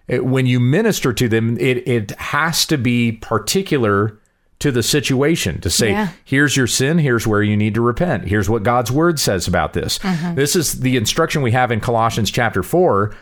it- 0.07 0.25
when 0.25 0.45
you 0.45 0.59
minister 0.59 1.13
to 1.13 1.29
them, 1.29 1.57
it, 1.59 1.87
it 1.87 2.11
has 2.11 2.65
to 2.65 2.77
be 2.77 3.13
particular 3.13 4.19
to 4.59 4.71
the 4.71 4.83
situation 4.83 5.59
to 5.61 5.69
say, 5.69 5.91
Yeah. 5.91 6.09
here's 6.23 6.55
your 6.55 6.67
sin, 6.67 6.97
here's 6.97 7.25
where 7.25 7.41
you 7.41 7.57
need 7.57 7.73
to 7.73 7.81
repent, 7.81 8.27
here's 8.27 8.49
what 8.49 8.63
God's 8.63 8.91
word 8.91 9.19
says 9.19 9.47
about 9.47 9.73
this. 9.73 9.99
Mm-hmm. 9.99 10.35
This 10.35 10.55
is 10.55 10.81
the 10.81 10.97
instruction 10.97 11.41
we 11.41 11.51
have 11.51 11.71
in 11.71 11.79
Colossians 11.79 12.29
chapter 12.31 12.63
4 12.63 13.15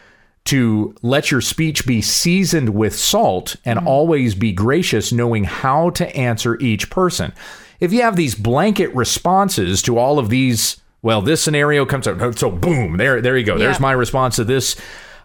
to 0.45 0.95
let 1.01 1.31
your 1.31 1.41
speech 1.41 1.85
be 1.85 2.01
seasoned 2.01 2.69
with 2.69 2.95
salt 2.95 3.55
and 3.63 3.79
always 3.79 4.33
be 4.35 4.51
gracious, 4.51 5.11
knowing 5.11 5.43
how 5.43 5.91
to 5.91 6.15
answer 6.15 6.59
each 6.59 6.89
person. 6.89 7.31
If 7.79 7.93
you 7.93 8.01
have 8.01 8.15
these 8.15 8.35
blanket 8.35 8.93
responses 8.95 9.81
to 9.83 9.97
all 9.97 10.19
of 10.19 10.29
these, 10.29 10.81
well, 11.01 11.21
this 11.21 11.41
scenario 11.41 11.85
comes 11.85 12.07
up, 12.07 12.37
so 12.37 12.51
boom, 12.51 12.97
there, 12.97 13.21
there 13.21 13.37
you 13.37 13.45
go. 13.45 13.57
There's 13.57 13.79
my 13.79 13.91
response 13.91 14.35
to 14.37 14.43
this. 14.43 14.75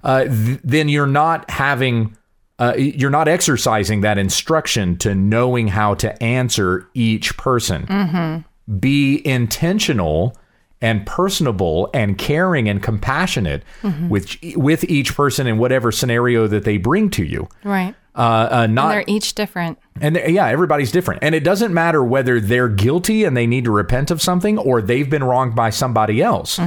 Uh, 0.04 0.24
th- 0.24 0.60
then 0.62 0.88
you're 0.88 1.06
not 1.06 1.50
having, 1.50 2.16
uh, 2.58 2.74
you're 2.76 3.10
not 3.10 3.26
exercising 3.26 4.02
that 4.02 4.18
instruction 4.18 4.96
to 4.98 5.14
knowing 5.14 5.68
how 5.68 5.94
to 5.94 6.22
answer 6.22 6.88
each 6.94 7.36
person. 7.36 8.44
Be 8.80 9.26
intentional 9.26 10.36
and 10.80 11.06
personable 11.06 11.88
and 11.94 12.18
caring 12.18 12.68
and 12.68 12.82
compassionate 12.82 13.62
with 14.08 14.36
with 14.56 14.84
each 14.84 15.14
person 15.14 15.46
in 15.46 15.58
whatever 15.58 15.90
scenario 15.90 16.46
that 16.46 16.64
they 16.64 16.76
bring 16.76 17.10
to 17.10 17.24
you. 17.24 17.48
Right. 17.64 17.94
Uh, 18.14 18.18
uh, 18.18 18.48
And 18.64 18.74
not 18.74 18.88
they're 18.92 19.04
each 19.06 19.34
different. 19.34 19.78
and 20.00 20.16
yeah, 20.16 20.46
everybody's 20.46 20.90
different. 20.90 21.22
And 21.22 21.34
it 21.34 21.44
doesn't 21.44 21.72
matter 21.74 22.02
whether 22.02 22.40
they're 22.40 22.68
guilty 22.70 23.24
and 23.24 23.36
they 23.36 23.46
need 23.46 23.64
to 23.64 23.70
repent 23.70 24.10
of 24.10 24.22
something 24.22 24.58
or 24.58 24.80
they've 24.80 25.08
been 25.08 25.24
wronged 25.24 25.54
by 25.54 25.68
somebody 25.70 26.22
else. 26.22 26.58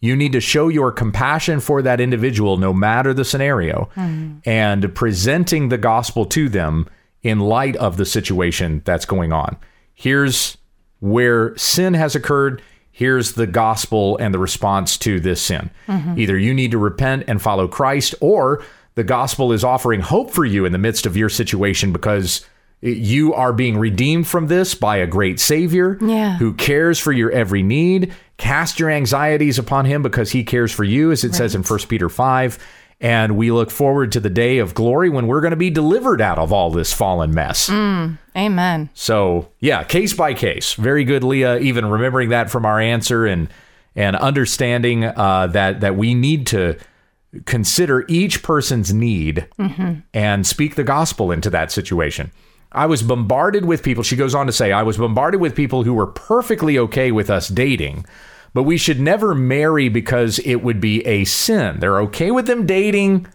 You 0.00 0.14
need 0.14 0.30
to 0.32 0.40
show 0.40 0.68
your 0.68 0.92
compassion 0.92 1.58
for 1.60 1.82
that 1.82 2.00
individual 2.00 2.56
no 2.56 2.72
matter 2.72 3.12
the 3.12 3.24
scenario 3.24 3.88
and 4.44 4.94
presenting 4.94 5.68
the 5.68 5.78
gospel 5.78 6.24
to 6.26 6.48
them 6.48 6.88
in 7.22 7.40
light 7.40 7.74
of 7.76 7.96
the 7.96 8.04
situation 8.06 8.82
that's 8.84 9.04
going 9.04 9.32
on. 9.32 9.56
Here's 9.94 10.56
where 11.00 11.56
sin 11.56 11.94
has 11.94 12.14
occurred. 12.14 12.62
Here's 12.98 13.34
the 13.34 13.46
gospel 13.46 14.16
and 14.18 14.34
the 14.34 14.40
response 14.40 14.96
to 14.98 15.20
this 15.20 15.40
sin. 15.40 15.70
Mm-hmm. 15.86 16.18
Either 16.18 16.36
you 16.36 16.52
need 16.52 16.72
to 16.72 16.78
repent 16.78 17.22
and 17.28 17.40
follow 17.40 17.68
Christ, 17.68 18.12
or 18.20 18.60
the 18.96 19.04
gospel 19.04 19.52
is 19.52 19.62
offering 19.62 20.00
hope 20.00 20.32
for 20.32 20.44
you 20.44 20.64
in 20.64 20.72
the 20.72 20.78
midst 20.78 21.06
of 21.06 21.16
your 21.16 21.28
situation 21.28 21.92
because 21.92 22.44
you 22.80 23.32
are 23.34 23.52
being 23.52 23.78
redeemed 23.78 24.26
from 24.26 24.48
this 24.48 24.74
by 24.74 24.96
a 24.96 25.06
great 25.06 25.38
Savior 25.38 25.96
Yeah. 26.00 26.38
who 26.38 26.52
cares 26.54 26.98
for 26.98 27.12
your 27.12 27.30
every 27.30 27.62
need. 27.62 28.12
Cast 28.36 28.80
your 28.80 28.90
anxieties 28.90 29.60
upon 29.60 29.84
him 29.84 30.02
because 30.02 30.32
he 30.32 30.42
cares 30.42 30.72
for 30.72 30.82
you, 30.82 31.12
as 31.12 31.22
it 31.22 31.36
says 31.36 31.54
in 31.54 31.62
1 31.62 31.78
Peter 31.88 32.08
5. 32.08 32.58
And 33.00 33.36
we 33.36 33.52
look 33.52 33.70
forward 33.70 34.10
to 34.12 34.20
the 34.20 34.30
day 34.30 34.58
of 34.58 34.74
glory 34.74 35.08
when 35.08 35.28
we're 35.28 35.40
going 35.40 35.52
to 35.52 35.56
be 35.56 35.70
delivered 35.70 36.20
out 36.20 36.38
of 36.38 36.52
all 36.52 36.70
this 36.70 36.92
fallen 36.92 37.32
mess. 37.32 37.68
Amen. 38.36 38.90
So 38.94 39.48
yeah, 39.60 39.84
case 39.84 40.14
by 40.14 40.34
case. 40.34 40.74
Very 40.74 41.04
good, 41.04 41.22
Leah. 41.22 41.58
Even 41.58 41.86
remembering 41.86 42.30
that 42.30 42.50
from 42.50 42.64
our 42.64 42.80
answer 42.80 43.24
and 43.24 43.48
and 43.94 44.16
understanding 44.16 45.04
uh, 45.04 45.46
that 45.48 45.80
that 45.80 45.96
we 45.96 46.14
need 46.14 46.46
to 46.48 46.76
consider 47.44 48.04
each 48.08 48.42
person's 48.42 48.92
need 48.92 49.46
and 50.14 50.46
speak 50.46 50.74
the 50.74 50.84
gospel 50.84 51.30
into 51.30 51.50
that 51.50 51.70
situation. 51.70 52.32
I 52.72 52.86
was 52.86 53.02
bombarded 53.02 53.64
with 53.64 53.82
people. 53.82 54.02
She 54.02 54.16
goes 54.16 54.34
on 54.34 54.46
to 54.46 54.52
say, 54.52 54.72
I 54.72 54.82
was 54.82 54.98
bombarded 54.98 55.40
with 55.40 55.54
people 55.54 55.84
who 55.84 55.94
were 55.94 56.06
perfectly 56.06 56.78
okay 56.78 57.12
with 57.12 57.30
us 57.30 57.48
dating, 57.48 58.04
but 58.54 58.64
we 58.64 58.76
should 58.76 59.00
never 59.00 59.34
marry 59.34 59.88
because 59.88 60.38
it 60.40 60.56
would 60.56 60.80
be 60.80 61.06
a 61.06 61.24
sin. 61.24 61.78
They're 61.80 62.00
okay 62.02 62.30
with 62.30 62.46
them 62.46 62.66
dating, 62.66 63.26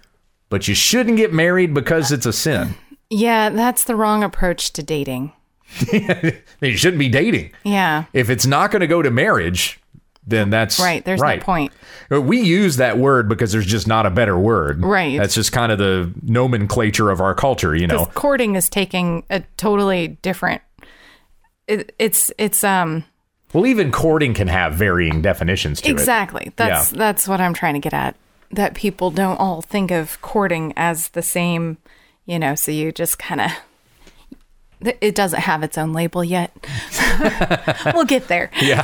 but 0.49 0.67
you 0.67 0.75
shouldn't 0.75 1.17
get 1.17 1.33
married 1.33 1.73
because 1.73 2.11
it's 2.11 2.25
a 2.25 2.33
sin. 2.33 2.75
Yeah, 3.09 3.49
that's 3.49 3.83
the 3.83 3.95
wrong 3.95 4.23
approach 4.23 4.73
to 4.73 4.81
dating. 4.81 5.33
you 5.91 6.77
shouldn't 6.77 6.97
be 6.97 7.09
dating. 7.09 7.51
Yeah. 7.63 8.05
If 8.11 8.31
it's 8.31 8.47
not 8.47 8.71
going 8.71 8.79
to 8.79 8.87
go 8.87 9.03
to 9.03 9.11
marriage, 9.11 9.79
then 10.25 10.49
that's 10.49 10.79
Right. 10.79 11.03
There's 11.05 11.19
right. 11.19 11.39
no 11.39 11.45
point. 11.45 11.73
We 12.09 12.41
use 12.41 12.77
that 12.77 12.97
word 12.97 13.29
because 13.29 13.51
there's 13.51 13.65
just 13.67 13.87
not 13.87 14.07
a 14.07 14.09
better 14.09 14.37
word. 14.37 14.83
Right. 14.83 15.17
That's 15.17 15.35
just 15.35 15.51
kind 15.51 15.71
of 15.71 15.77
the 15.77 16.11
nomenclature 16.23 17.11
of 17.11 17.21
our 17.21 17.35
culture, 17.35 17.75
you 17.75 17.85
know. 17.85 18.07
Courting 18.07 18.55
is 18.55 18.67
taking 18.67 19.25
a 19.29 19.41
totally 19.57 20.07
different. 20.23 20.61
It, 21.67 21.93
it's 21.99 22.31
it's 22.37 22.63
um 22.63 23.03
Well, 23.53 23.65
even 23.67 23.91
courting 23.91 24.33
can 24.33 24.47
have 24.47 24.73
varying 24.73 25.21
definitions 25.21 25.79
to 25.81 25.89
it. 25.89 25.91
exactly 25.91 26.51
that's 26.55 26.89
that's 26.91 27.27
what 27.27 27.39
I'm 27.39 27.53
trying 27.53 27.75
to 27.75 27.79
get 27.79 27.93
at. 27.93 28.15
That 28.51 28.73
people 28.75 29.09
don't 29.11 29.37
all 29.39 29.61
think 29.61 29.91
of 29.91 30.21
courting 30.21 30.73
as 30.75 31.09
the 31.09 31.21
same, 31.21 31.77
you 32.25 32.37
know. 32.39 32.55
So 32.55 32.71
you 32.71 32.91
just 32.91 33.17
kind 33.19 33.41
of. 33.41 33.51
It 34.99 35.15
doesn't 35.15 35.39
have 35.39 35.63
its 35.63 35.77
own 35.77 35.93
label 35.93 36.23
yet. 36.25 36.51
we'll 37.93 38.03
get 38.05 38.27
there. 38.27 38.51
Yeah. 38.61 38.83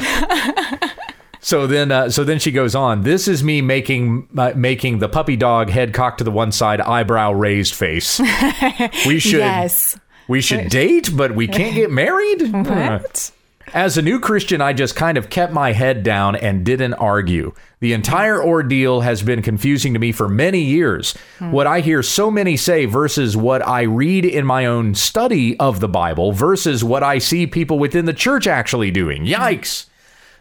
So 1.42 1.68
then, 1.68 1.90
uh, 1.92 2.10
so 2.10 2.24
then 2.26 2.38
she 2.40 2.52
goes 2.52 2.76
on. 2.76 3.04
This 3.04 3.28
is 3.28 3.44
me 3.46 3.62
making 3.62 4.28
uh, 4.38 4.52
making 4.56 5.00
the 5.00 5.08
puppy 5.08 5.36
dog 5.38 5.70
head 5.70 5.94
cocked 5.94 6.18
to 6.18 6.24
the 6.26 6.32
one 6.32 6.52
side, 6.52 6.82
eyebrow 6.82 7.32
raised 7.32 7.74
face. 7.76 8.20
We 9.08 9.20
should 9.20 9.40
Yes. 9.40 9.98
we 10.28 10.42
should 10.42 10.70
date, 10.70 11.10
but 11.16 11.34
we 11.36 11.48
can't 11.48 11.76
get 11.76 11.92
married. 11.92 12.52
What? 12.54 13.32
As 13.74 13.98
a 13.98 14.02
new 14.02 14.20
Christian, 14.20 14.62
I 14.62 14.74
just 14.74 14.96
kind 14.96 15.18
of 15.18 15.30
kept 15.30 15.54
my 15.54 15.74
head 15.74 16.04
down 16.04 16.36
and 16.36 16.66
didn't 16.66 16.96
argue. 16.96 17.54
The 17.80 17.94
entire 17.94 18.44
ordeal 18.44 19.02
has 19.02 19.22
been 19.22 19.42
confusing 19.42 19.94
to 19.94 20.00
me 20.00 20.12
for 20.12 20.28
many 20.28 20.62
years. 20.62 21.14
Hmm. 21.38 21.52
What 21.52 21.68
I 21.68 21.82
hear 21.82 22.02
so 22.02 22.32
many 22.32 22.58
say 22.58 22.86
versus 22.86 23.38
what 23.38 23.66
I 23.68 23.84
read 23.84 24.26
in 24.26 24.46
my 24.46 24.66
own 24.66 24.96
study 24.96 25.58
of 25.60 25.80
the 25.80 25.88
Bible 25.88 26.32
versus 26.32 26.84
what 26.84 27.04
I 27.04 27.20
see 27.20 27.48
people 27.48 27.80
within 27.80 28.06
the 28.06 28.14
church 28.14 28.48
actually 28.48 28.92
doing. 28.92 29.26
Hmm. 29.26 29.34
Yikes. 29.34 29.86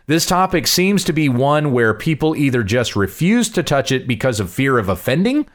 This 0.06 0.24
topic 0.24 0.66
seems 0.66 1.04
to 1.04 1.12
be 1.12 1.28
one 1.28 1.72
where 1.72 1.92
people 1.92 2.34
either 2.34 2.62
just 2.62 2.96
refuse 2.96 3.50
to 3.50 3.62
touch 3.62 3.92
it 3.92 4.08
because 4.08 4.40
of 4.40 4.50
fear 4.50 4.78
of 4.78 4.88
offending, 4.88 5.46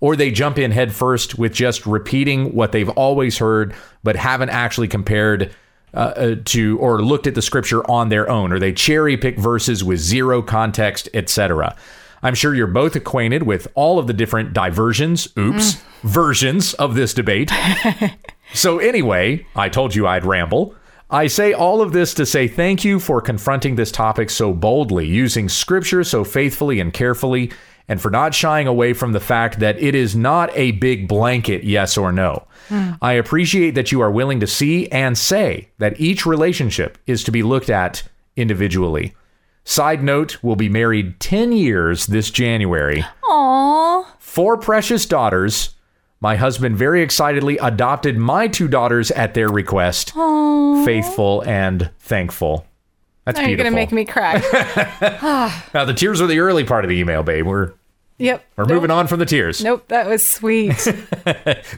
or 0.00 0.16
they 0.16 0.32
jump 0.32 0.58
in 0.58 0.72
headfirst 0.72 1.38
with 1.38 1.52
just 1.52 1.86
repeating 1.86 2.52
what 2.52 2.72
they've 2.72 2.88
always 2.88 3.38
heard 3.38 3.72
but 4.02 4.16
haven't 4.16 4.48
actually 4.48 4.88
compared 4.88 5.54
uh, 5.94 5.96
uh, 5.96 6.36
to 6.46 6.78
or 6.78 7.02
looked 7.02 7.26
at 7.26 7.34
the 7.34 7.42
scripture 7.42 7.88
on 7.90 8.08
their 8.08 8.28
own, 8.28 8.52
or 8.52 8.58
they 8.58 8.72
cherry 8.72 9.16
pick 9.16 9.38
verses 9.38 9.82
with 9.82 9.98
zero 9.98 10.42
context, 10.42 11.08
etc. 11.14 11.76
I'm 12.22 12.34
sure 12.34 12.54
you're 12.54 12.66
both 12.66 12.96
acquainted 12.96 13.44
with 13.44 13.66
all 13.74 13.98
of 13.98 14.06
the 14.06 14.12
different 14.12 14.52
diversions, 14.52 15.28
oops, 15.38 15.82
versions 16.02 16.74
of 16.74 16.94
this 16.94 17.14
debate. 17.14 17.50
So, 18.52 18.78
anyway, 18.78 19.46
I 19.54 19.68
told 19.68 19.94
you 19.94 20.06
I'd 20.06 20.24
ramble. 20.24 20.74
I 21.08 21.26
say 21.26 21.52
all 21.52 21.82
of 21.82 21.92
this 21.92 22.14
to 22.14 22.26
say 22.26 22.48
thank 22.48 22.84
you 22.84 23.00
for 23.00 23.20
confronting 23.20 23.76
this 23.76 23.92
topic 23.92 24.30
so 24.30 24.52
boldly, 24.52 25.06
using 25.06 25.48
scripture 25.48 26.04
so 26.04 26.24
faithfully 26.24 26.80
and 26.80 26.92
carefully, 26.92 27.50
and 27.90 28.00
for 28.00 28.08
not 28.08 28.32
shying 28.32 28.68
away 28.68 28.92
from 28.92 29.10
the 29.10 29.18
fact 29.18 29.58
that 29.58 29.76
it 29.82 29.96
is 29.96 30.14
not 30.14 30.48
a 30.54 30.70
big 30.70 31.08
blanket 31.08 31.64
yes 31.64 31.98
or 31.98 32.12
no. 32.12 32.46
Hmm. 32.68 32.92
I 33.02 33.14
appreciate 33.14 33.72
that 33.72 33.90
you 33.90 34.00
are 34.00 34.12
willing 34.12 34.38
to 34.38 34.46
see 34.46 34.86
and 34.92 35.18
say 35.18 35.70
that 35.78 36.00
each 36.00 36.24
relationship 36.24 36.98
is 37.08 37.24
to 37.24 37.32
be 37.32 37.42
looked 37.42 37.68
at 37.68 38.04
individually. 38.36 39.12
Side 39.64 40.04
note, 40.04 40.38
we'll 40.40 40.54
be 40.54 40.68
married 40.68 41.18
10 41.18 41.50
years 41.50 42.06
this 42.06 42.30
January 42.30 43.04
Aww. 43.24 44.06
four 44.20 44.56
precious 44.56 45.04
daughters. 45.04 45.74
My 46.20 46.36
husband 46.36 46.76
very 46.76 47.02
excitedly 47.02 47.58
adopted 47.58 48.16
my 48.16 48.46
two 48.46 48.68
daughters 48.68 49.10
at 49.10 49.34
their 49.34 49.48
request. 49.48 50.14
Aww. 50.14 50.84
Faithful 50.84 51.42
and 51.42 51.90
thankful. 51.98 52.66
That's 53.24 53.36
Now 53.36 53.48
you're 53.48 53.56
beautiful. 53.56 53.72
gonna 53.72 53.76
make 53.82 53.92
me 53.92 54.04
cry. 54.04 54.34
now 55.74 55.84
the 55.84 55.92
tears 55.94 56.20
were 56.20 56.28
the 56.28 56.38
early 56.38 56.62
part 56.62 56.84
of 56.84 56.88
the 56.88 56.96
email, 56.98 57.24
babe. 57.24 57.46
We're 57.46 57.72
yep. 58.20 58.44
we're 58.56 58.64
Nope. 58.64 58.74
moving 58.74 58.90
on 58.90 59.06
from 59.06 59.18
the 59.18 59.26
tears. 59.26 59.62
Nope, 59.64 59.88
that 59.88 60.06
was 60.08 60.26
sweet. 60.26 60.76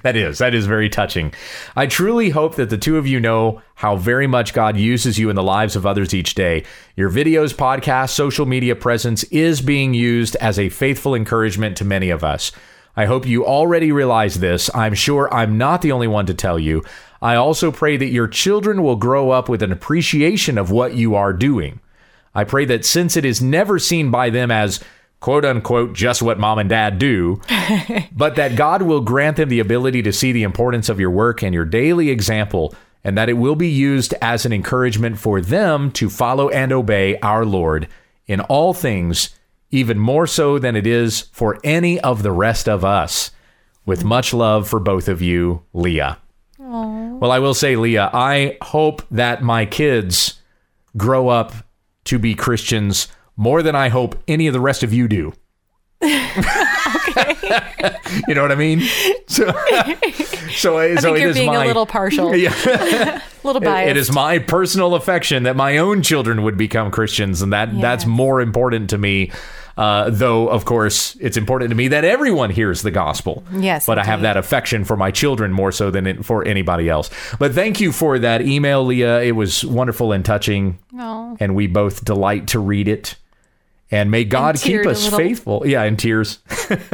That 0.02 0.16
is, 0.16 0.38
that 0.38 0.54
is 0.54 0.66
very 0.66 0.88
touching. 0.88 1.32
I 1.76 1.87
truly 1.87 2.30
hope 2.30 2.56
that 2.56 2.70
the 2.70 2.78
two 2.78 2.96
of 2.99 3.06
you 3.06 3.20
know 3.20 3.62
how 3.75 3.96
very 3.96 4.26
much 4.26 4.52
God 4.52 4.76
uses 4.76 5.18
you 5.18 5.30
in 5.30 5.37
the 5.37 5.42
lives 5.42 5.76
of 5.76 5.87
others 5.87 6.12
each 6.14 6.34
day. 6.34 6.64
Your 6.96 7.11
videos, 7.11 7.54
podcasts, 7.54 8.11
social 8.11 8.46
media 8.46 8.75
presence 8.75 9.22
is 9.25 9.61
being 9.61 9.94
used 9.94 10.34
as 10.37 10.58
a 10.58 10.68
faithful 10.70 11.14
encouragement 11.14 11.76
to 11.78 11.84
many 11.84 12.11
of 12.11 12.25
us. 12.25 12.52
I 12.96 13.06
hope 13.06 13.26
you 13.26 13.46
already 13.46 13.92
realize 13.92 14.40
this. 14.40 14.68
I'm 14.75 14.94
sure 14.94 15.32
I'm 15.32 15.56
not 15.56 15.82
the 15.82 15.92
only 15.92 16.08
one 16.08 16.26
to 16.26 16.34
tell 16.34 16.58
you. 16.58 16.82
I 17.22 17.37
also 17.37 17.70
pray 17.70 17.96
that 17.96 18.06
your 18.11 18.28
children 18.28 18.82
will 18.82 18.96
grow 18.96 19.30
up 19.30 19.49
with 19.49 19.62
an 19.62 19.72
appreciation 19.72 20.58
of 20.58 20.70
what 20.70 20.94
you 20.94 21.14
are 21.14 21.32
doing. 21.32 21.80
I 22.34 22.44
pray 22.44 22.64
that 22.66 22.84
since 22.84 23.16
it 23.16 23.25
is 23.25 23.40
never 23.40 23.78
seen 23.78 24.11
by 24.11 24.30
them 24.30 24.50
as 24.50 24.80
quote 25.22 25.44
unquote 25.44 25.94
just 25.94 26.20
what 26.20 26.38
mom 26.38 26.58
and 26.58 26.68
dad 26.68 26.98
do, 26.98 27.40
but 28.12 28.34
that 28.34 28.56
God 28.56 28.82
will 28.82 29.00
grant 29.00 29.38
them 29.38 29.48
the 29.48 29.60
ability 29.60 30.02
to 30.02 30.12
see 30.12 30.32
the 30.32 30.42
importance 30.42 30.88
of 30.88 31.00
your 31.00 31.10
work 31.10 31.42
and 31.42 31.54
your 31.54 31.64
daily 31.64 32.10
example, 32.10 32.74
and 33.04 33.16
that 33.16 33.28
it 33.28 33.34
will 33.34 33.54
be 33.54 33.68
used 33.68 34.12
as 34.20 34.44
an 34.44 34.52
encouragement 34.52 35.18
for 35.18 35.40
them 35.40 35.92
to 35.92 36.10
follow 36.10 36.50
and 36.50 36.72
obey 36.72 37.18
our 37.20 37.46
Lord 37.46 37.88
in 38.26 38.40
all 38.40 38.74
things, 38.74 39.30
even 39.70 39.96
more 39.96 40.26
so 40.26 40.58
than 40.58 40.74
it 40.74 40.86
is 40.86 41.20
for 41.32 41.58
any 41.62 42.00
of 42.00 42.22
the 42.22 42.32
rest 42.32 42.68
of 42.68 42.84
us. 42.84 43.30
With 43.86 44.02
mm. 44.02 44.06
much 44.06 44.34
love 44.34 44.68
for 44.68 44.80
both 44.80 45.08
of 45.08 45.22
you, 45.22 45.62
Leah. 45.72 46.18
Well, 46.58 47.30
I 47.30 47.38
will 47.38 47.54
say, 47.54 47.76
Leah, 47.76 48.10
I 48.12 48.56
hope 48.60 49.02
that 49.10 49.42
my 49.42 49.66
kids 49.66 50.40
grow 50.96 51.28
up 51.28 51.52
to 52.04 52.18
be 52.18 52.34
Christians 52.34 53.06
more 53.36 53.62
than 53.62 53.74
I 53.74 53.88
hope 53.88 54.16
any 54.28 54.46
of 54.46 54.52
the 54.52 54.60
rest 54.60 54.82
of 54.82 54.92
you 54.92 55.08
do. 55.08 55.32
okay. 56.02 57.96
you 58.28 58.34
know 58.34 58.42
what 58.42 58.52
I 58.52 58.56
mean? 58.56 58.80
So, 59.26 59.46
so, 60.50 60.78
I 60.78 60.96
so 60.96 61.14
it 61.14 61.22
is 61.22 61.36
being 61.36 61.46
my, 61.46 61.64
a 61.64 61.66
little 61.66 61.86
partial, 61.86 62.34
Yeah, 62.34 62.52
a 62.66 63.22
little 63.46 63.60
biased. 63.60 63.90
it 63.90 63.96
is 63.96 64.12
my 64.12 64.38
personal 64.38 64.94
affection 64.94 65.44
that 65.44 65.56
my 65.56 65.78
own 65.78 66.02
children 66.02 66.42
would 66.42 66.56
become 66.56 66.90
Christians, 66.90 67.42
and 67.42 67.52
that 67.52 67.80
that's 67.80 68.06
more 68.06 68.40
important 68.40 68.90
to 68.90 68.98
me. 68.98 69.30
Uh, 69.74 70.10
though, 70.10 70.48
of 70.48 70.66
course, 70.66 71.16
it's 71.18 71.38
important 71.38 71.70
to 71.70 71.74
me 71.74 71.88
that 71.88 72.04
everyone 72.04 72.50
hears 72.50 72.82
the 72.82 72.90
gospel. 72.90 73.42
Yes, 73.54 73.86
but 73.86 73.98
I 73.98 74.04
have 74.04 74.20
that 74.20 74.36
affection 74.36 74.84
for 74.84 74.98
my 74.98 75.10
children 75.10 75.50
more 75.50 75.72
so 75.72 75.90
than 75.90 76.06
it, 76.06 76.24
for 76.26 76.44
anybody 76.46 76.90
else. 76.90 77.08
But 77.38 77.54
thank 77.54 77.80
you 77.80 77.90
for 77.90 78.18
that 78.18 78.42
email, 78.42 78.84
Leah. 78.84 79.22
It 79.22 79.32
was 79.32 79.64
wonderful 79.64 80.12
and 80.12 80.24
touching, 80.26 80.78
Aw. 80.98 81.36
and 81.40 81.54
we 81.54 81.68
both 81.68 82.04
delight 82.04 82.48
to 82.48 82.58
read 82.58 82.86
it. 82.86 83.14
And 83.92 84.11
may 84.11 84.25
God 84.25 84.58
keep 84.61 84.87
us 84.87 85.06
faithful. 85.08 85.66
Yeah, 85.66 85.84
in 85.84 85.96
tears. 85.96 86.38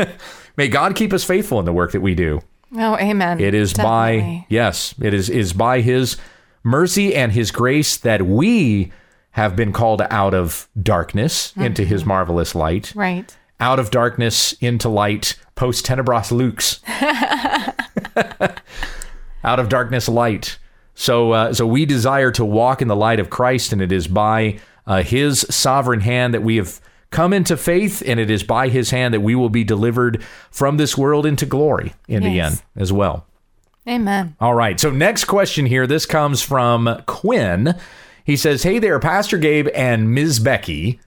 may 0.56 0.68
God 0.68 0.96
keep 0.96 1.12
us 1.12 1.24
faithful 1.24 1.58
in 1.60 1.64
the 1.64 1.72
work 1.72 1.92
that 1.92 2.00
we 2.00 2.14
do. 2.14 2.40
Oh, 2.76 2.96
amen. 2.98 3.40
It 3.40 3.54
is 3.54 3.72
by 3.72 4.44
yes, 4.48 4.94
it 5.00 5.14
is 5.14 5.30
is 5.30 5.52
by 5.52 5.80
his 5.80 6.16
mercy 6.62 7.14
and 7.14 7.32
his 7.32 7.50
grace 7.50 7.96
that 7.98 8.22
we 8.22 8.92
have 9.30 9.54
been 9.54 9.72
called 9.72 10.02
out 10.10 10.34
of 10.34 10.68
darkness 10.82 11.52
into 11.56 11.84
his 11.84 12.04
marvelous 12.04 12.54
light. 12.54 12.92
right. 12.94 13.34
Out 13.60 13.80
of 13.80 13.90
darkness 13.90 14.52
into 14.60 14.88
light, 14.88 15.36
post 15.56 15.84
tenebras 15.84 16.30
lux. 16.30 16.80
out 19.44 19.58
of 19.58 19.68
darkness 19.68 20.08
light. 20.08 20.58
So 20.94 21.32
uh, 21.32 21.54
so 21.54 21.66
we 21.66 21.86
desire 21.86 22.30
to 22.32 22.44
walk 22.44 22.82
in 22.82 22.88
the 22.88 22.96
light 22.96 23.20
of 23.20 23.30
Christ 23.30 23.72
and 23.72 23.80
it 23.80 23.92
is 23.92 24.08
by 24.08 24.58
uh, 24.88 25.02
His 25.04 25.46
sovereign 25.50 26.00
hand 26.00 26.34
that 26.34 26.42
we 26.42 26.56
have 26.56 26.80
come 27.10 27.32
into 27.32 27.56
faith, 27.56 28.02
and 28.04 28.18
it 28.18 28.30
is 28.30 28.42
by 28.42 28.68
His 28.68 28.90
hand 28.90 29.14
that 29.14 29.20
we 29.20 29.36
will 29.36 29.50
be 29.50 29.62
delivered 29.62 30.22
from 30.50 30.78
this 30.78 30.98
world 30.98 31.24
into 31.24 31.46
glory 31.46 31.94
in 32.08 32.24
the 32.24 32.40
end 32.40 32.60
as 32.74 32.92
well. 32.92 33.24
Amen. 33.86 34.34
All 34.40 34.54
right. 34.54 34.78
So, 34.78 34.90
next 34.90 35.24
question 35.26 35.64
here. 35.64 35.86
This 35.86 36.04
comes 36.04 36.42
from 36.42 37.02
Quinn. 37.06 37.74
He 38.24 38.36
says, 38.36 38.62
Hey 38.62 38.78
there, 38.78 38.98
Pastor 39.00 39.38
Gabe 39.38 39.68
and 39.74 40.12
Ms. 40.12 40.40
Becky. 40.40 41.00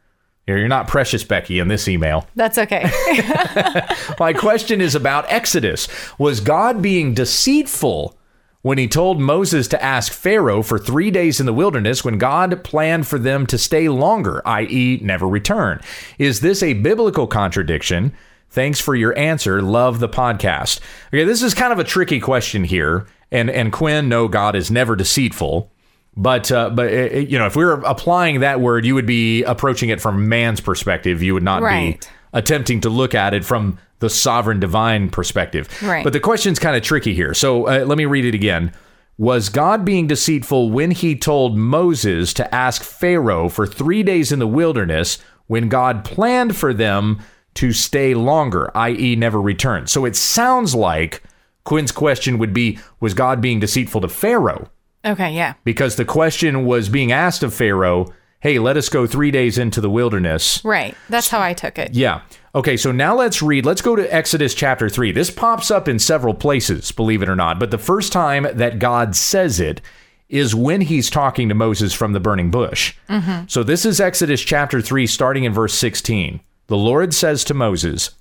Here, 0.48 0.58
You're 0.58 0.68
not 0.68 0.88
precious 0.88 1.24
Becky 1.24 1.60
in 1.60 1.68
this 1.68 1.88
email. 1.88 2.28
That's 2.36 2.58
okay. 2.58 2.90
My 4.20 4.34
question 4.34 4.82
is 4.82 4.96
about 4.96 5.32
Exodus. 5.32 5.88
Was 6.18 6.40
God 6.40 6.82
being 6.82 7.14
deceitful 7.14 8.18
when 8.62 8.78
he 8.78 8.88
told 8.88 9.20
Moses 9.20 9.68
to 9.70 9.84
ask 9.84 10.12
Pharaoh 10.12 10.62
for 10.62 10.78
three 10.78 11.10
days 11.12 11.40
in 11.40 11.46
the 11.46 11.54
wilderness 11.54 12.04
when 12.06 12.18
God 12.18 12.64
planned 12.64 13.08
for 13.08 13.18
them 13.18 13.46
to 13.48 13.58
stay 13.58 13.90
longer, 13.90 14.42
i.e., 14.46 15.00
never 15.02 15.28
return? 15.28 15.82
Is 16.20 16.42
this 16.42 16.62
a 16.62 16.74
biblical 16.74 17.26
contradiction? 17.28 18.14
Thanks 18.50 18.80
for 18.80 18.96
your 18.96 19.18
answer. 19.18 19.62
Love 19.62 20.00
the 20.00 20.10
podcast. 20.10 20.80
Okay, 21.08 21.24
this 21.24 21.42
is 21.42 21.54
kind 21.54 21.72
of 21.74 21.80
a 21.80 21.84
tricky 21.84 22.20
question 22.20 22.64
here. 22.64 23.08
And, 23.32 23.50
and 23.50 23.72
Quinn, 23.72 24.10
no, 24.10 24.28
God 24.28 24.56
is 24.56 24.70
never 24.70 24.96
deceitful. 24.96 25.72
But 26.18 26.52
uh, 26.52 26.70
but 26.72 26.94
uh, 26.94 27.20
you 27.20 27.40
know, 27.40 27.46
if 27.46 27.56
we 27.56 27.64
were 27.64 27.76
applying 27.86 28.42
that 28.42 28.60
word, 28.60 28.86
you 28.86 28.94
would 28.96 29.06
be 29.06 29.44
approaching 29.44 29.88
it 29.88 30.02
from 30.02 30.28
man's 30.28 30.60
perspective. 30.60 31.24
You 31.24 31.34
would 31.34 31.42
not 31.44 31.62
Right. 31.62 32.02
be 32.02 32.08
attempting 32.34 32.82
to 32.82 32.90
look 32.90 33.16
at 33.16 33.34
it 33.34 33.46
from 33.46 33.80
the 34.02 34.10
sovereign 34.10 34.60
divine 34.60 35.10
perspective. 35.10 35.70
Right. 35.82 36.04
But 36.04 36.12
the 36.14 36.20
question's 36.20 36.60
kind 36.60 36.76
of 36.76 36.84
tricky 36.84 37.14
here. 37.14 37.34
So 37.34 37.68
uh, 37.68 37.86
let 37.86 37.98
me 37.98 38.06
read 38.06 38.26
it 38.26 38.36
again. 38.36 38.74
Was 39.18 39.50
God 39.50 39.86
being 39.86 40.08
deceitful 40.08 40.72
when 40.72 40.92
he 40.92 41.16
told 41.16 41.56
Moses 41.58 42.34
to 42.34 42.54
ask 42.54 42.82
Pharaoh 42.84 43.48
for 43.50 43.66
three 43.68 44.04
days 44.04 44.32
in 44.32 44.40
the 44.40 44.48
wilderness 44.48 45.20
when 45.48 45.70
God 45.70 46.04
planned 46.04 46.56
for 46.56 46.74
them 46.74 47.20
to 47.56 47.72
stay 47.72 48.14
longer, 48.14 48.72
i.e., 48.76 49.16
never 49.16 49.40
return? 49.40 49.86
So 49.88 50.06
it 50.06 50.16
sounds 50.16 50.74
like 50.74 51.22
Quinn's 51.64 51.92
question 51.92 52.40
would 52.40 52.54
be 52.54 52.80
Was 53.00 53.14
God 53.14 53.42
being 53.42 53.60
deceitful 53.60 54.02
to 54.02 54.08
Pharaoh? 54.08 54.70
okay, 55.06 55.32
yeah. 55.34 55.54
Because 55.64 55.96
the 55.96 56.06
question 56.06 56.66
was 56.66 56.90
being 56.90 57.12
asked 57.12 57.44
of 57.44 57.54
Pharaoh, 57.54 58.12
hey, 58.40 58.58
let 58.60 58.78
us 58.78 58.90
go 58.90 59.06
three 59.06 59.30
days 59.32 59.58
into 59.58 59.82
the 59.82 59.90
wilderness. 59.90 60.64
Right. 60.66 60.96
That's 61.10 61.30
how 61.30 61.42
I 61.42 61.54
took 61.54 61.78
it. 61.78 61.94
Yeah. 61.94 62.22
Okay, 62.54 62.76
so 62.76 62.92
now 62.92 63.16
let's 63.16 63.42
read. 63.42 63.66
Let's 63.66 63.82
go 63.82 63.96
to 63.96 64.14
Exodus 64.14 64.54
chapter 64.54 64.90
3. 64.90 65.14
This 65.14 65.30
pops 65.30 65.72
up 65.72 65.88
in 65.88 66.00
several 66.00 66.34
places, 66.34 66.92
believe 66.92 67.22
it 67.22 67.30
or 67.30 67.36
not, 67.36 67.60
but 67.60 67.72
the 67.72 67.78
first 67.78 68.12
time 68.12 68.46
that 68.54 68.80
God 68.80 69.16
says 69.16 69.60
it 69.60 69.80
is 70.28 70.54
when 70.54 70.82
he's 70.82 71.10
talking 71.10 71.48
to 71.48 71.56
Moses 71.56 71.94
from 71.94 72.12
the 72.12 72.20
burning 72.20 72.52
bush. 72.52 72.96
Mm-hmm. 73.08 73.46
So 73.48 73.64
this 73.64 73.86
is 73.86 74.02
Exodus 74.02 74.42
chapter 74.42 74.82
3, 74.82 75.08
starting 75.08 75.46
in 75.46 75.54
verse 75.54 75.74
16. 75.74 76.42
The 76.68 76.78
Lord 76.78 77.14
says 77.14 77.46
to 77.46 77.54
Moses, 77.54 78.12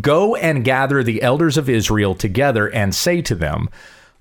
Go 0.00 0.36
and 0.36 0.64
gather 0.64 1.02
the 1.02 1.22
elders 1.22 1.56
of 1.56 1.68
Israel 1.68 2.14
together 2.14 2.68
and 2.68 2.94
say 2.94 3.20
to 3.22 3.34
them, 3.34 3.68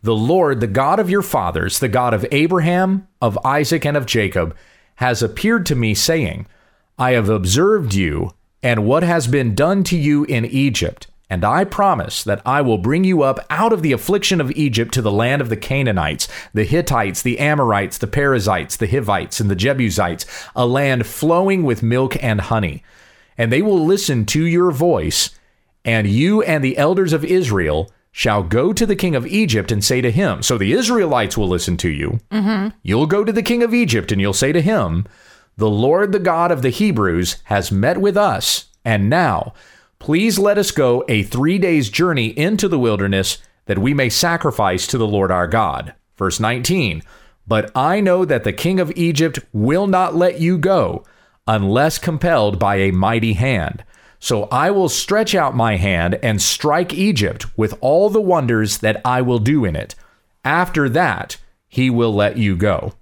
The 0.01 0.15
Lord, 0.15 0.59
the 0.59 0.67
God 0.67 1.00
of 1.00 1.09
your 1.09 1.21
fathers, 1.21 1.77
the 1.77 1.88
God 1.88 2.15
of 2.15 2.25
Abraham, 2.31 3.07
of 3.21 3.38
Isaac, 3.45 3.86
and 3.86 3.95
of 3.95 4.07
Jacob, 4.07 4.55
has 4.95 5.21
appeared 5.21 5.67
to 5.67 5.75
me, 5.75 5.93
saying, 5.93 6.48
I 6.98 7.12
have 7.12 7.29
observed 7.29 7.93
you 7.93 8.33
and 8.61 8.85
what 8.85 9.03
has 9.03 9.27
been 9.27 9.55
done 9.55 9.83
to 9.85 9.97
you 9.97 10.25
in 10.25 10.45
Egypt, 10.45 11.07
and 11.29 11.45
I 11.45 11.63
promise 11.63 12.23
that 12.23 12.41
I 12.45 12.61
will 12.61 12.79
bring 12.79 13.03
you 13.03 13.21
up 13.21 13.39
out 13.49 13.71
of 13.71 13.83
the 13.83 13.91
affliction 13.91 14.41
of 14.41 14.51
Egypt 14.51 14.93
to 14.95 15.01
the 15.01 15.11
land 15.11 15.41
of 15.41 15.49
the 15.49 15.57
Canaanites, 15.57 16.27
the 16.53 16.63
Hittites, 16.63 17.21
the 17.21 17.38
Amorites, 17.38 17.99
the 17.99 18.07
Perizzites, 18.07 18.75
the 18.75 18.88
Hivites, 18.88 19.39
and 19.39 19.49
the 19.49 19.55
Jebusites, 19.55 20.25
a 20.55 20.65
land 20.65 21.05
flowing 21.05 21.63
with 21.63 21.84
milk 21.84 22.21
and 22.23 22.41
honey. 22.41 22.84
And 23.38 23.51
they 23.51 23.62
will 23.62 23.86
listen 23.86 24.25
to 24.27 24.43
your 24.43 24.71
voice, 24.71 25.29
and 25.86 26.07
you 26.07 26.41
and 26.41 26.63
the 26.63 26.77
elders 26.77 27.13
of 27.13 27.23
Israel 27.23 27.91
shall 28.12 28.41
go 28.41 28.73
to 28.73 28.86
the 28.88 28.95
king 28.95 29.15
of 29.15 29.27
Egypt 29.27 29.71
and 29.71 29.84
say 29.84 30.01
to 30.01 30.12
him, 30.12 30.41
So 30.41 30.57
the 30.57 30.73
Israelites 30.73 31.38
will 31.38 31.47
listen 31.47 31.77
to 31.77 31.89
you. 31.89 32.19
Mm-hmm. 32.31 32.75
You'll 32.81 33.05
go 33.05 33.23
to 33.23 33.31
the 33.31 33.43
king 33.43 33.62
of 33.62 33.73
Egypt 33.73 34.12
and 34.12 34.19
you'll 34.19 34.34
say 34.34 34.51
to 34.51 34.62
him, 34.62 35.05
The 35.60 35.69
Lord, 35.69 36.13
the 36.13 36.19
God 36.19 36.54
of 36.54 36.62
the 36.62 36.69
Hebrews, 36.69 37.36
has 37.43 37.69
met 37.69 37.98
with 37.98 38.15
us, 38.15 38.67
and 38.86 39.10
now 39.10 39.54
please 40.00 40.39
let 40.39 40.58
us 40.58 40.72
go 40.72 41.04
a 41.10 41.24
three 41.24 41.58
days' 41.58 41.89
journey 41.89 42.28
into 42.28 42.69
the 42.69 42.80
wilderness 42.80 43.39
that 43.65 43.78
we 43.78 43.93
may 43.93 44.08
sacrifice 44.08 44.88
to 44.88 44.98
the 44.98 45.06
Lord 45.06 45.32
our 45.32 45.50
God. 45.50 45.93
Verse 46.15 46.39
19 46.39 47.04
But 47.45 47.76
I 47.76 48.00
know 48.00 48.24
that 48.24 48.45
the 48.45 48.54
king 48.54 48.80
of 48.80 48.93
Egypt 48.95 49.39
will 49.52 49.86
not 49.86 50.15
let 50.15 50.39
you 50.39 50.58
go 50.58 51.04
unless 51.45 51.98
compelled 51.98 52.58
by 52.58 52.78
a 52.78 52.91
mighty 52.91 53.34
hand. 53.34 53.84
So 54.17 54.43
I 54.54 54.72
will 54.72 54.88
stretch 54.88 55.36
out 55.36 55.58
my 55.58 55.76
hand 55.76 56.17
and 56.24 56.41
strike 56.41 56.93
Egypt 56.93 57.45
with 57.58 57.78
all 57.82 58.10
the 58.10 58.22
wonders 58.22 58.78
that 58.78 59.02
I 59.04 59.22
will 59.22 59.39
do 59.39 59.65
in 59.65 59.76
it. 59.76 59.93
After 60.45 60.88
that, 60.88 61.36
he 61.67 61.89
will 61.89 62.15
let 62.15 62.38
you 62.38 62.56
go. 62.56 62.93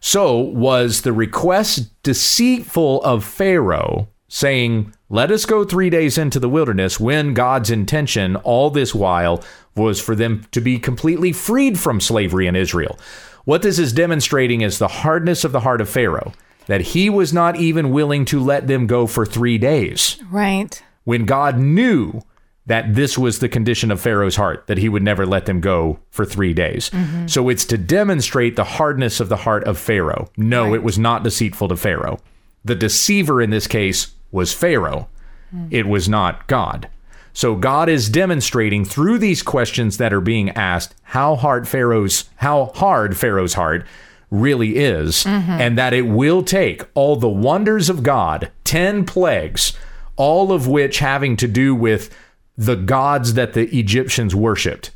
So 0.00 0.38
was 0.38 1.02
the 1.02 1.12
request 1.12 1.90
deceitful 2.02 3.02
of 3.02 3.24
Pharaoh, 3.24 4.08
saying, 4.28 4.92
Let 5.08 5.30
us 5.30 5.46
go 5.46 5.64
three 5.64 5.90
days 5.90 6.18
into 6.18 6.38
the 6.38 6.48
wilderness, 6.48 7.00
when 7.00 7.34
God's 7.34 7.70
intention 7.70 8.36
all 8.36 8.70
this 8.70 8.94
while 8.94 9.42
was 9.76 10.00
for 10.00 10.14
them 10.14 10.46
to 10.52 10.60
be 10.60 10.78
completely 10.78 11.32
freed 11.32 11.78
from 11.78 12.00
slavery 12.00 12.46
in 12.46 12.54
Israel? 12.56 12.98
What 13.44 13.62
this 13.62 13.78
is 13.78 13.92
demonstrating 13.92 14.60
is 14.62 14.78
the 14.78 14.88
hardness 14.88 15.44
of 15.44 15.52
the 15.52 15.60
heart 15.60 15.80
of 15.80 15.88
Pharaoh, 15.88 16.32
that 16.66 16.80
he 16.80 17.10
was 17.10 17.32
not 17.32 17.56
even 17.56 17.90
willing 17.90 18.24
to 18.26 18.40
let 18.40 18.66
them 18.66 18.86
go 18.86 19.06
for 19.06 19.26
three 19.26 19.58
days 19.58 20.18
Right. 20.30 20.82
when 21.04 21.26
God 21.26 21.58
knew 21.58 22.22
that 22.66 22.94
this 22.94 23.18
was 23.18 23.38
the 23.38 23.48
condition 23.48 23.90
of 23.90 24.00
Pharaoh's 24.00 24.36
heart, 24.36 24.66
that 24.68 24.78
he 24.78 24.88
would 24.88 25.02
never 25.02 25.26
let 25.26 25.46
them 25.46 25.60
go 25.60 25.98
for 26.10 26.24
three 26.24 26.54
days. 26.54 26.90
Mm-hmm. 26.90 27.26
So 27.26 27.48
it's 27.48 27.64
to 27.66 27.76
demonstrate 27.76 28.56
the 28.56 28.64
hardness 28.64 29.20
of 29.20 29.28
the 29.28 29.36
heart 29.36 29.64
of 29.64 29.78
Pharaoh. 29.78 30.30
No, 30.36 30.74
it 30.74 30.82
was 30.82 30.98
not 30.98 31.22
deceitful 31.22 31.68
to 31.68 31.76
Pharaoh. 31.76 32.18
The 32.64 32.74
deceiver 32.74 33.42
in 33.42 33.50
this 33.50 33.66
case 33.66 34.12
was 34.32 34.52
Pharaoh, 34.52 35.08
mm. 35.54 35.68
it 35.70 35.86
was 35.86 36.08
not 36.08 36.46
God. 36.46 36.88
So 37.34 37.56
God 37.56 37.88
is 37.88 38.08
demonstrating 38.08 38.84
through 38.84 39.18
these 39.18 39.42
questions 39.42 39.98
that 39.98 40.12
are 40.12 40.20
being 40.20 40.50
asked 40.50 40.94
how 41.02 41.34
hard 41.34 41.68
Pharaoh's 41.68 42.30
how 42.36 42.66
hard 42.76 43.16
Pharaoh's 43.16 43.54
heart 43.54 43.84
really 44.30 44.76
is 44.76 45.24
mm-hmm. 45.24 45.50
and 45.50 45.76
that 45.76 45.92
it 45.92 46.02
will 46.02 46.42
take 46.42 46.82
all 46.94 47.16
the 47.16 47.28
wonders 47.28 47.88
of 47.88 48.02
God, 48.02 48.50
10 48.64 49.04
plagues, 49.04 49.76
all 50.16 50.52
of 50.52 50.66
which 50.66 50.98
having 51.00 51.36
to 51.36 51.48
do 51.48 51.74
with 51.74 52.14
the 52.56 52.76
gods 52.76 53.34
that 53.34 53.52
the 53.52 53.66
Egyptians 53.76 54.34
worshipped. 54.34 54.90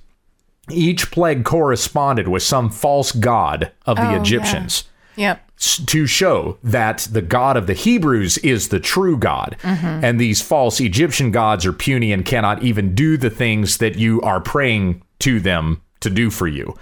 Each 0.71 1.11
plague 1.11 1.45
corresponded 1.45 2.29
with 2.29 2.43
some 2.43 2.69
false 2.71 3.13
god 3.13 3.73
of 3.87 3.97
the 3.97 4.07
Oh, 4.09 4.11
yeah. 4.13 4.21
Egyptians 4.21 4.85
Yep. 5.17 5.41
to 5.87 6.07
show 6.07 6.59
that 6.63 7.09
the 7.11 7.23
God 7.23 7.57
of 7.57 7.67
the 7.67 7.73
Hebrews 7.75 8.39
is 8.39 8.69
the 8.69 8.79
true 8.79 9.17
God. 9.17 9.57
Mm-hmm. 9.63 10.05
And 10.05 10.21
these 10.21 10.41
false 10.43 10.79
Egyptian 10.81 11.31
gods 11.31 11.65
are 11.67 11.73
puny 11.73 12.13
and 12.13 12.25
cannot 12.25 12.63
even 12.63 12.95
do 12.95 13.17
the 13.17 13.31
things 13.31 13.79
that 13.79 13.97
you 13.97 14.21
are 14.21 14.41
praying 14.41 15.03
to 15.21 15.41
them 15.41 15.81
to 16.01 16.11
do 16.11 16.31
for 16.31 16.47
you. 16.47 16.77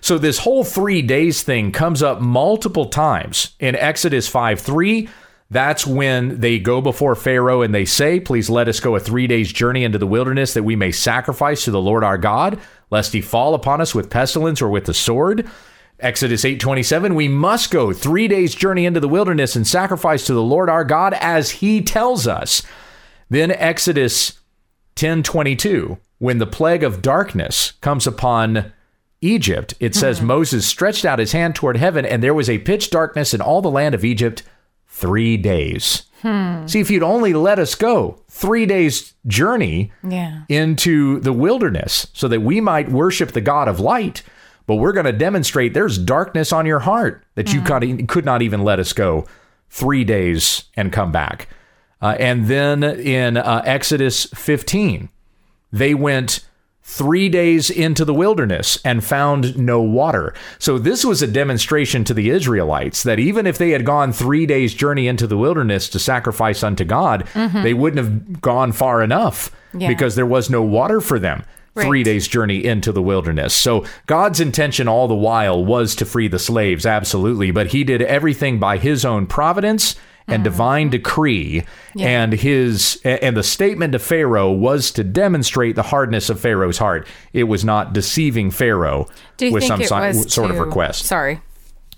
So 0.00 0.16
this 0.16 0.38
whole 0.38 0.64
three 0.64 1.02
days 1.02 1.42
thing 1.42 1.72
comes 1.72 2.02
up 2.02 2.20
multiple 2.22 2.86
times 2.86 3.54
in 3.60 3.74
Exodus 3.76 4.28
5 4.28 4.60
3. 4.60 5.08
That's 5.52 5.86
when 5.86 6.40
they 6.40 6.58
go 6.58 6.80
before 6.80 7.14
Pharaoh 7.14 7.60
and 7.60 7.74
they 7.74 7.84
say, 7.84 8.18
Please 8.18 8.48
let 8.48 8.68
us 8.68 8.80
go 8.80 8.96
a 8.96 9.00
three 9.00 9.26
days 9.26 9.52
journey 9.52 9.84
into 9.84 9.98
the 9.98 10.06
wilderness 10.06 10.54
that 10.54 10.62
we 10.62 10.76
may 10.76 10.92
sacrifice 10.92 11.66
to 11.66 11.70
the 11.70 11.80
Lord 11.80 12.02
our 12.02 12.16
God, 12.16 12.58
lest 12.90 13.12
he 13.12 13.20
fall 13.20 13.52
upon 13.52 13.82
us 13.82 13.94
with 13.94 14.08
pestilence 14.08 14.62
or 14.62 14.70
with 14.70 14.86
the 14.86 14.94
sword. 14.94 15.46
Exodus 16.00 16.46
8:27 16.46 17.14
we 17.14 17.28
must 17.28 17.70
go 17.70 17.92
3 17.92 18.28
days 18.28 18.54
journey 18.54 18.86
into 18.86 18.98
the 18.98 19.08
wilderness 19.08 19.54
and 19.54 19.66
sacrifice 19.66 20.24
to 20.24 20.32
the 20.32 20.42
Lord 20.42 20.70
our 20.70 20.84
God 20.84 21.12
as 21.20 21.50
he 21.50 21.82
tells 21.82 22.26
us. 22.26 22.62
Then 23.28 23.50
Exodus 23.50 24.38
10:22 24.96 25.98
when 26.18 26.38
the 26.38 26.46
plague 26.46 26.82
of 26.82 27.02
darkness 27.02 27.74
comes 27.82 28.06
upon 28.06 28.72
Egypt 29.20 29.74
it 29.80 29.94
says 29.94 30.16
mm-hmm. 30.16 30.28
Moses 30.28 30.66
stretched 30.66 31.04
out 31.04 31.18
his 31.18 31.32
hand 31.32 31.54
toward 31.54 31.76
heaven 31.76 32.06
and 32.06 32.22
there 32.22 32.32
was 32.32 32.48
a 32.48 32.56
pitch 32.56 32.88
darkness 32.88 33.34
in 33.34 33.42
all 33.42 33.60
the 33.60 33.70
land 33.70 33.94
of 33.94 34.02
Egypt 34.02 34.42
3 34.92 35.36
days. 35.38 36.02
See 36.66 36.78
if 36.78 36.88
you'd 36.88 37.02
only 37.02 37.32
let 37.32 37.58
us 37.58 37.74
go 37.74 38.20
3 38.28 38.64
days 38.66 39.14
journey 39.26 39.90
Yeah. 40.08 40.42
into 40.48 41.18
the 41.18 41.32
wilderness 41.32 42.06
so 42.12 42.28
that 42.28 42.42
we 42.42 42.60
might 42.60 42.88
worship 42.92 43.32
the 43.32 43.40
God 43.40 43.66
of 43.66 43.80
light. 43.80 44.22
But 44.68 44.76
we're 44.76 44.92
going 44.92 45.06
to 45.06 45.12
demonstrate 45.12 45.74
there's 45.74 45.98
darkness 45.98 46.52
on 46.52 46.64
your 46.66 46.78
heart 46.80 47.24
that 47.34 47.52
you 47.52 47.60
could, 47.62 48.06
could 48.08 48.24
not 48.24 48.42
even 48.42 48.62
let 48.62 48.78
us 48.78 48.92
go 48.92 49.26
three 49.70 50.04
days 50.04 50.64
and 50.76 50.92
come 50.92 51.10
back. 51.10 51.48
Uh, 52.00 52.14
and 52.20 52.46
then 52.46 52.84
in 52.84 53.36
uh, 53.36 53.62
Exodus 53.64 54.26
15, 54.26 55.08
they 55.72 55.94
went 55.94 56.46
three 56.82 57.28
days 57.28 57.70
into 57.70 58.04
the 58.04 58.14
wilderness 58.14 58.78
and 58.84 59.04
found 59.04 59.56
no 59.56 59.80
water. 59.80 60.34
So, 60.58 60.78
this 60.78 61.04
was 61.04 61.22
a 61.22 61.26
demonstration 61.26 62.04
to 62.04 62.14
the 62.14 62.30
Israelites 62.30 63.02
that 63.04 63.20
even 63.20 63.46
if 63.46 63.58
they 63.58 63.70
had 63.70 63.84
gone 63.84 64.12
three 64.12 64.46
days' 64.46 64.74
journey 64.74 65.06
into 65.06 65.26
the 65.26 65.36
wilderness 65.36 65.88
to 65.90 65.98
sacrifice 65.98 66.62
unto 66.62 66.84
God, 66.84 67.24
mm-hmm. 67.34 67.62
they 67.62 67.74
wouldn't 67.74 68.04
have 68.04 68.40
gone 68.40 68.72
far 68.72 69.02
enough 69.02 69.50
Yeah. 69.72 69.88
because 69.88 70.16
there 70.16 70.26
was 70.26 70.50
no 70.50 70.62
water 70.62 71.00
for 71.00 71.18
them. 71.18 71.44
Three 71.74 72.02
days' 72.02 72.28
journey 72.28 72.62
into 72.62 72.92
the 72.92 73.00
wilderness. 73.00 73.54
So, 73.54 73.86
God's 74.06 74.40
intention 74.40 74.88
all 74.88 75.08
the 75.08 75.14
while 75.14 75.64
was 75.64 75.94
to 75.96 76.04
free 76.04 76.28
the 76.28 76.38
slaves, 76.38 76.84
absolutely, 76.84 77.50
but 77.50 77.68
He 77.68 77.82
did 77.82 78.02
everything 78.02 78.58
by 78.58 78.76
His 78.76 79.06
own 79.06 79.26
providence 79.26 79.96
and 80.32 80.44
divine 80.44 80.90
decree 80.90 81.64
and 81.98 82.32
his 82.32 83.00
and 83.04 83.36
the 83.36 83.42
statement 83.42 83.92
to 83.92 83.98
pharaoh 83.98 84.50
was 84.50 84.90
to 84.92 85.04
demonstrate 85.04 85.76
the 85.76 85.82
hardness 85.82 86.30
of 86.30 86.40
pharaoh's 86.40 86.78
heart. 86.78 87.06
It 87.32 87.44
was 87.44 87.64
not 87.64 87.92
deceiving 87.92 88.50
pharaoh 88.50 89.08
with 89.40 89.64
some 89.64 89.80
it 89.80 89.88
si- 89.88 89.94
was 89.94 90.32
sort 90.32 90.50
of 90.50 90.58
request. 90.58 91.04
Sorry, 91.04 91.40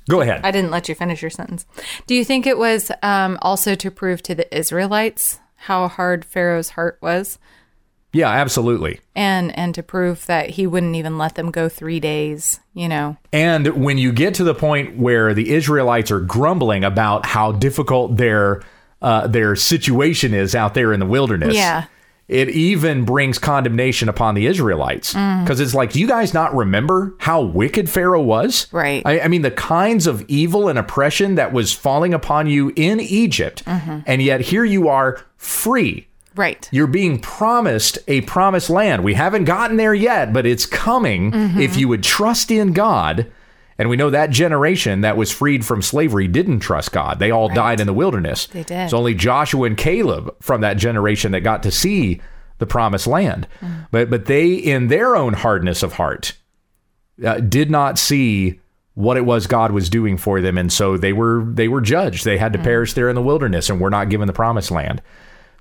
go 0.08 0.20
ahead. 0.20 0.40
I 0.44 0.50
didn't 0.50 0.70
let 0.70 0.88
you 0.88 0.94
finish 0.94 1.22
your 1.22 1.30
sentence. 1.30 1.66
Do 2.06 2.14
you 2.14 2.24
think 2.24 2.46
it 2.46 2.58
was 2.58 2.90
um, 3.02 3.38
also 3.42 3.74
to 3.74 3.90
prove 3.90 4.22
to 4.22 4.34
the 4.34 4.56
Israelites 4.56 5.40
how 5.56 5.88
hard 5.88 6.24
Pharaoh's 6.24 6.70
heart 6.70 6.98
was, 7.00 7.38
yeah 8.14 8.30
absolutely 8.30 9.00
and 9.14 9.56
and 9.58 9.74
to 9.74 9.82
prove 9.82 10.24
that 10.26 10.50
he 10.50 10.66
wouldn't 10.66 10.96
even 10.96 11.18
let 11.18 11.34
them 11.34 11.50
go 11.50 11.68
three 11.68 12.00
days? 12.00 12.60
You 12.72 12.88
know, 12.88 13.16
And 13.32 13.84
when 13.84 13.98
you 13.98 14.10
get 14.12 14.34
to 14.34 14.44
the 14.44 14.54
point 14.54 14.96
where 14.98 15.32
the 15.34 15.52
Israelites 15.54 16.10
are 16.10 16.20
grumbling 16.20 16.82
about 16.82 17.26
how 17.26 17.52
difficult 17.52 18.16
their 18.16 18.62
uh, 19.02 19.26
their 19.28 19.54
situation 19.54 20.32
is 20.34 20.54
out 20.54 20.74
there 20.74 20.92
in 20.92 20.98
the 20.98 21.06
wilderness, 21.06 21.54
Yeah. 21.54 21.84
it 22.26 22.48
even 22.48 23.04
brings 23.04 23.38
condemnation 23.38 24.08
upon 24.08 24.34
the 24.34 24.46
Israelites 24.46 25.12
because 25.12 25.60
it's 25.60 25.74
like, 25.74 25.92
do 25.92 26.00
you 26.00 26.08
guys 26.08 26.32
not 26.34 26.54
remember 26.56 27.14
how 27.18 27.42
wicked 27.42 27.88
Pharaoh 27.90 28.22
was? 28.22 28.66
Right. 28.72 29.02
I, 29.04 29.20
I 29.20 29.28
mean, 29.28 29.42
the 29.42 29.50
kinds 29.50 30.06
of 30.06 30.24
evil 30.26 30.68
and 30.68 30.78
oppression 30.78 31.34
that 31.36 31.52
was 31.52 31.72
falling 31.72 32.14
upon 32.14 32.46
you 32.48 32.72
in 32.76 32.98
Egypt, 32.98 33.62
and 33.66 34.22
yet 34.22 34.40
here 34.40 34.64
you 34.64 34.88
are 34.88 35.20
free. 35.36 36.08
Right? 36.34 36.68
You're 36.72 36.86
being 36.86 37.18
promised 37.18 37.98
a 38.08 38.22
promised 38.22 38.70
land. 38.70 39.04
We 39.04 39.14
haven't 39.14 39.44
gotten 39.44 39.76
there 39.76 39.94
yet, 39.94 40.32
but 40.32 40.46
it's 40.46 40.66
coming 40.66 41.30
mm-hmm. 41.30 41.60
if 41.60 41.76
you 41.76 41.88
would 41.88 42.02
trust 42.02 42.50
in 42.50 42.72
God. 42.72 43.30
And 43.76 43.88
we 43.88 43.96
know 43.96 44.10
that 44.10 44.30
generation 44.30 45.00
that 45.00 45.16
was 45.16 45.32
freed 45.32 45.66
from 45.66 45.82
slavery 45.82 46.28
didn't 46.28 46.60
trust 46.60 46.92
God. 46.92 47.18
They 47.18 47.32
all 47.32 47.48
died 47.48 47.80
in 47.80 47.88
the 47.88 47.92
wilderness. 47.92 48.46
They 48.46 48.62
did. 48.62 48.84
It's 48.84 48.92
only 48.92 49.14
Joshua 49.14 49.66
and 49.66 49.76
Caleb 49.76 50.34
from 50.40 50.60
that 50.60 50.76
generation 50.76 51.32
that 51.32 51.40
got 51.40 51.62
to 51.64 51.72
see 51.72 52.20
the 52.58 52.66
promised 52.66 53.06
land. 53.06 53.48
Mm-hmm. 53.60 53.82
But 53.90 54.10
but 54.10 54.26
they 54.26 54.54
in 54.54 54.88
their 54.88 55.16
own 55.16 55.32
hardness 55.32 55.82
of 55.82 55.94
heart 55.94 56.34
uh, 57.24 57.40
did 57.40 57.70
not 57.70 57.98
see 57.98 58.60
what 58.94 59.16
it 59.16 59.24
was 59.24 59.48
God 59.48 59.72
was 59.72 59.90
doing 59.90 60.16
for 60.16 60.40
them 60.40 60.56
and 60.56 60.72
so 60.72 60.96
they 60.96 61.12
were 61.12 61.44
they 61.44 61.66
were 61.66 61.80
judged. 61.80 62.24
They 62.24 62.38
had 62.38 62.52
to 62.52 62.60
mm. 62.60 62.64
perish 62.64 62.92
there 62.92 63.08
in 63.08 63.16
the 63.16 63.22
wilderness 63.22 63.68
and 63.68 63.80
were 63.80 63.90
not 63.90 64.08
given 64.08 64.28
the 64.28 64.32
promised 64.32 64.70
land. 64.70 65.02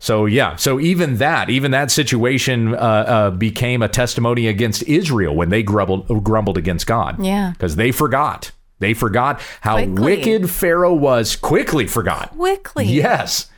So 0.03 0.25
yeah, 0.25 0.57
so 0.57 0.81
even 0.81 1.15
that, 1.19 1.49
even 1.49 1.71
that 1.71 1.89
situation 1.89 2.75
uh, 2.75 2.77
uh, 2.77 3.29
became 3.31 3.81
a 3.81 3.87
testimony 3.87 4.47
against 4.47 4.83
Israel 4.83 5.33
when 5.33 5.47
they 5.47 5.63
grumbled 5.63 6.25
grumbled 6.25 6.57
against 6.57 6.87
God. 6.87 7.23
Yeah. 7.23 7.51
because 7.51 7.77
they 7.77 7.93
forgot. 7.93 8.51
They 8.79 8.93
forgot 8.93 9.41
how 9.61 9.75
Quickly. 9.77 10.03
wicked 10.03 10.49
Pharaoh 10.49 10.93
was. 10.93 11.37
Quickly 11.37 11.87
forgot. 11.87 12.31
Quickly, 12.31 12.83
Yes, 12.83 13.49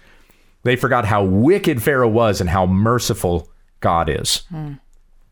they 0.62 0.76
forgot 0.76 1.06
how 1.06 1.24
wicked 1.24 1.82
Pharaoh 1.82 2.10
was 2.10 2.40
and 2.42 2.52
how 2.52 2.68
merciful 2.68 3.50
God 3.80 4.08
is. 4.08 4.44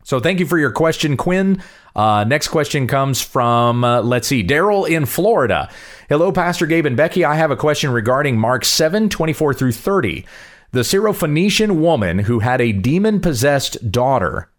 So 0.02 0.18
thank 0.18 0.40
you 0.40 0.46
for 0.46 0.58
your 0.58 0.72
question, 0.72 1.16
Quinn. 1.16 1.62
Uh, 1.94 2.24
next 2.24 2.48
question 2.48 2.88
comes 2.88 3.20
from, 3.20 3.84
uh, 3.84 4.02
let's 4.02 4.26
see, 4.26 4.42
Daryl 4.42 4.88
in 4.88 5.06
Florida. 5.06 5.70
Hello, 6.08 6.32
Pastor 6.32 6.66
Gabe 6.66 6.86
and 6.86 6.96
Becky. 6.96 7.24
I 7.24 7.36
have 7.36 7.52
a 7.52 7.56
question 7.56 7.92
regarding 7.92 8.36
Mark 8.36 8.64
7 8.64 9.08
24 9.08 9.54
through 9.54 9.72
30. 9.72 10.26
The 10.74 10.80
Syrophoenician 10.80 11.76
woman 11.76 12.18
who 12.18 12.40
had 12.40 12.60
a 12.60 12.72
demon 12.72 13.20
possessed 13.20 13.92
daughter, 13.92 14.50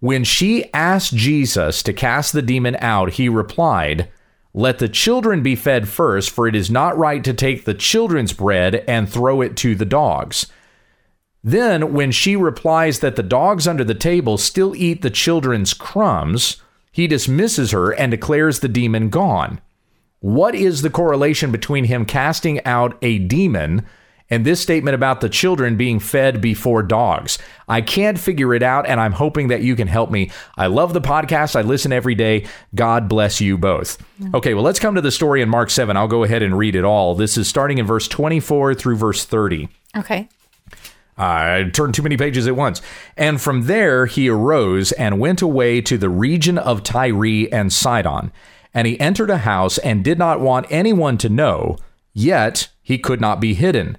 when 0.00 0.24
she 0.24 0.72
asked 0.72 1.14
Jesus 1.14 1.82
to 1.82 1.92
cast 1.92 2.32
the 2.32 2.40
demon 2.40 2.74
out, 2.80 3.10
he 3.10 3.28
replied, 3.28 4.08
Let 4.54 4.78
the 4.78 4.88
children 4.88 5.42
be 5.42 5.54
fed 5.54 5.86
first, 5.86 6.30
for 6.30 6.48
it 6.48 6.56
is 6.56 6.70
not 6.70 6.96
right 6.96 7.22
to 7.22 7.34
take 7.34 7.66
the 7.66 7.74
children's 7.74 8.32
bread 8.32 8.76
and 8.88 9.10
throw 9.10 9.42
it 9.42 9.58
to 9.58 9.74
the 9.74 9.84
dogs. 9.84 10.46
Then, 11.44 11.92
when 11.92 12.12
she 12.12 12.34
replies 12.34 13.00
that 13.00 13.16
the 13.16 13.22
dogs 13.22 13.68
under 13.68 13.84
the 13.84 13.94
table 13.94 14.38
still 14.38 14.74
eat 14.74 15.02
the 15.02 15.10
children's 15.10 15.74
crumbs, 15.74 16.62
he 16.92 17.06
dismisses 17.06 17.72
her 17.72 17.90
and 17.90 18.10
declares 18.10 18.60
the 18.60 18.68
demon 18.68 19.10
gone. 19.10 19.60
What 20.20 20.54
is 20.54 20.80
the 20.80 20.88
correlation 20.88 21.52
between 21.52 21.84
him 21.84 22.06
casting 22.06 22.64
out 22.64 22.96
a 23.02 23.18
demon 23.18 23.84
and 24.30 24.44
this 24.44 24.60
statement 24.60 24.94
about 24.94 25.20
the 25.20 25.28
children 25.28 25.76
being 25.76 25.98
fed 25.98 26.40
before 26.40 26.82
dogs? 26.82 27.38
I 27.68 27.80
can't 27.80 28.18
figure 28.18 28.54
it 28.54 28.62
out, 28.62 28.86
and 28.86 29.00
I'm 29.00 29.12
hoping 29.12 29.48
that 29.48 29.62
you 29.62 29.76
can 29.76 29.88
help 29.88 30.10
me. 30.10 30.30
I 30.56 30.66
love 30.66 30.92
the 30.92 31.00
podcast. 31.00 31.56
I 31.56 31.62
listen 31.62 31.92
every 31.92 32.14
day. 32.14 32.46
God 32.74 33.08
bless 33.08 33.40
you 33.40 33.58
both. 33.58 33.98
Okay, 34.34 34.54
well, 34.54 34.64
let's 34.64 34.78
come 34.78 34.94
to 34.94 35.00
the 35.00 35.10
story 35.10 35.42
in 35.42 35.48
Mark 35.48 35.70
7. 35.70 35.96
I'll 35.96 36.08
go 36.08 36.24
ahead 36.24 36.42
and 36.42 36.56
read 36.56 36.76
it 36.76 36.84
all. 36.84 37.14
This 37.14 37.36
is 37.36 37.48
starting 37.48 37.78
in 37.78 37.86
verse 37.86 38.08
24 38.08 38.74
through 38.74 38.96
verse 38.96 39.24
30. 39.24 39.68
Okay. 39.96 40.28
I 41.18 41.68
turned 41.72 41.94
too 41.94 42.02
many 42.02 42.16
pages 42.16 42.46
at 42.46 42.54
once. 42.54 42.80
And 43.16 43.40
from 43.40 43.66
there 43.66 44.06
he 44.06 44.28
arose 44.28 44.92
and 44.92 45.18
went 45.18 45.42
away 45.42 45.80
to 45.80 45.98
the 45.98 46.08
region 46.08 46.56
of 46.56 46.84
Tyre 46.84 47.48
and 47.52 47.72
Sidon. 47.72 48.30
And 48.72 48.86
he 48.86 49.00
entered 49.00 49.30
a 49.30 49.38
house 49.38 49.78
and 49.78 50.04
did 50.04 50.18
not 50.18 50.40
want 50.40 50.66
anyone 50.70 51.18
to 51.18 51.28
know, 51.28 51.76
yet 52.12 52.68
he 52.82 52.98
could 52.98 53.20
not 53.20 53.40
be 53.40 53.54
hidden. 53.54 53.98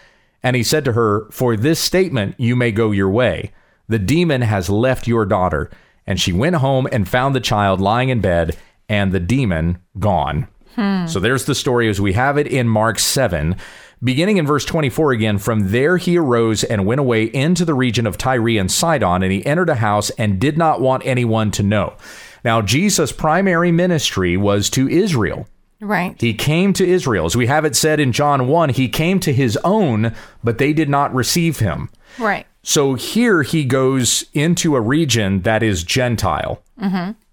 And 0.43 0.55
he 0.55 0.63
said 0.63 0.85
to 0.85 0.93
her, 0.93 1.27
For 1.31 1.55
this 1.55 1.79
statement 1.79 2.35
you 2.37 2.55
may 2.55 2.71
go 2.71 2.91
your 2.91 3.09
way. 3.09 3.51
The 3.87 3.99
demon 3.99 4.41
has 4.41 4.69
left 4.69 5.07
your 5.07 5.25
daughter. 5.25 5.69
And 6.07 6.19
she 6.19 6.33
went 6.33 6.55
home 6.57 6.87
and 6.91 7.07
found 7.07 7.35
the 7.35 7.39
child 7.39 7.79
lying 7.79 8.09
in 8.09 8.21
bed 8.21 8.57
and 8.89 9.11
the 9.11 9.19
demon 9.19 9.79
gone. 9.99 10.47
Hmm. 10.75 11.05
So 11.05 11.19
there's 11.19 11.45
the 11.45 11.55
story 11.55 11.89
as 11.89 12.01
we 12.01 12.13
have 12.13 12.37
it 12.37 12.47
in 12.47 12.67
Mark 12.67 12.99
7. 12.99 13.55
Beginning 14.03 14.37
in 14.37 14.47
verse 14.47 14.65
24 14.65 15.11
again, 15.11 15.37
from 15.37 15.71
there 15.71 15.97
he 15.97 16.17
arose 16.17 16.63
and 16.63 16.85
went 16.85 16.99
away 16.99 17.25
into 17.25 17.65
the 17.65 17.73
region 17.73 18.07
of 18.07 18.17
Tyre 18.17 18.59
and 18.59 18.71
Sidon, 18.71 19.21
and 19.21 19.31
he 19.31 19.45
entered 19.45 19.69
a 19.69 19.75
house 19.75 20.09
and 20.11 20.39
did 20.39 20.57
not 20.57 20.81
want 20.81 21.05
anyone 21.05 21.51
to 21.51 21.63
know. 21.63 21.95
Now, 22.43 22.61
Jesus' 22.61 23.11
primary 23.11 23.71
ministry 23.71 24.37
was 24.37 24.69
to 24.71 24.89
Israel. 24.89 25.47
Right. 25.81 26.15
He 26.19 26.33
came 26.33 26.73
to 26.73 26.87
Israel. 26.87 27.25
As 27.25 27.35
we 27.35 27.47
have 27.47 27.65
it 27.65 27.75
said 27.75 27.99
in 27.99 28.11
John 28.11 28.47
1, 28.47 28.69
he 28.69 28.87
came 28.87 29.19
to 29.21 29.33
his 29.33 29.57
own, 29.63 30.13
but 30.43 30.59
they 30.59 30.73
did 30.73 30.89
not 30.89 31.13
receive 31.13 31.59
him. 31.59 31.89
Right. 32.19 32.45
So 32.63 32.93
here 32.93 33.41
he 33.41 33.65
goes 33.65 34.25
into 34.33 34.75
a 34.75 34.81
region 34.81 35.41
that 35.41 35.63
is 35.63 35.83
Gentile. 35.83 36.61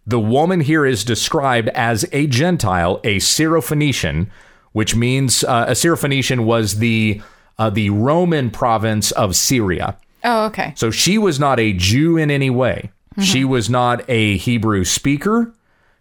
The 0.06 0.20
woman 0.20 0.60
here 0.60 0.86
is 0.86 1.04
described 1.04 1.68
as 1.70 2.06
a 2.12 2.26
Gentile, 2.26 2.98
a 3.04 3.16
Syrophoenician, 3.16 4.28
which 4.72 4.96
means 4.96 5.44
uh, 5.44 5.66
a 5.68 5.72
Syrophoenician 5.72 6.44
was 6.44 6.78
the 6.78 7.20
uh, 7.58 7.68
the 7.68 7.90
Roman 7.90 8.50
province 8.50 9.10
of 9.12 9.36
Syria. 9.36 9.98
Oh, 10.24 10.46
okay. 10.46 10.72
So 10.76 10.90
she 10.90 11.18
was 11.18 11.38
not 11.38 11.60
a 11.60 11.72
Jew 11.72 12.16
in 12.16 12.30
any 12.30 12.50
way. 12.50 12.90
She 13.20 13.44
was 13.44 13.68
not 13.68 14.08
a 14.08 14.36
Hebrew 14.36 14.84
speaker. 14.84 15.52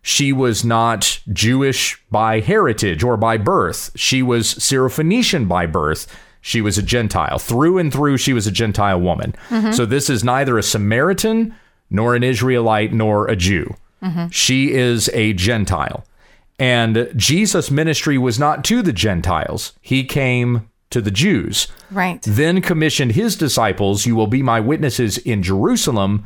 She 0.01 0.31
was 0.31 0.63
not 0.63 1.19
Jewish 1.31 2.01
by 2.09 2.39
heritage 2.39 3.03
or 3.03 3.17
by 3.17 3.37
birth. 3.37 3.91
She 3.95 4.23
was 4.23 4.53
Syrophoenician 4.55 5.47
by 5.47 5.65
birth. 5.65 6.07
She 6.39 6.61
was 6.61 6.77
a 6.77 6.83
Gentile. 6.83 7.39
Through 7.39 7.77
and 7.77 7.91
through, 7.91 8.17
she 8.17 8.31
was 8.33 8.47
a 8.47 8.51
Gentile 8.51 9.01
woman. 9.01 9.35
Mm-hmm. 9.49 9.73
So 9.73 9.85
this 9.85 10.09
is 10.09 10.23
neither 10.23 10.57
a 10.57 10.63
Samaritan, 10.63 11.53
nor 11.89 12.15
an 12.15 12.23
Israelite, 12.23 12.93
nor 12.93 13.27
a 13.27 13.35
Jew. 13.35 13.75
Mm-hmm. 14.01 14.27
She 14.29 14.71
is 14.71 15.09
a 15.13 15.33
Gentile. 15.33 16.05
And 16.59 17.11
Jesus' 17.15 17.69
ministry 17.69 18.17
was 18.17 18.39
not 18.39 18.63
to 18.65 18.81
the 18.81 18.93
Gentiles, 18.93 19.73
he 19.81 20.03
came 20.03 20.69
to 20.89 21.01
the 21.01 21.11
Jews 21.11 21.67
Right. 21.91 22.21
then 22.23 22.61
commissioned 22.61 23.11
his 23.11 23.35
disciples, 23.35 24.05
You 24.05 24.15
will 24.15 24.27
be 24.27 24.41
my 24.41 24.59
witnesses 24.59 25.17
in 25.17 25.43
Jerusalem, 25.43 26.25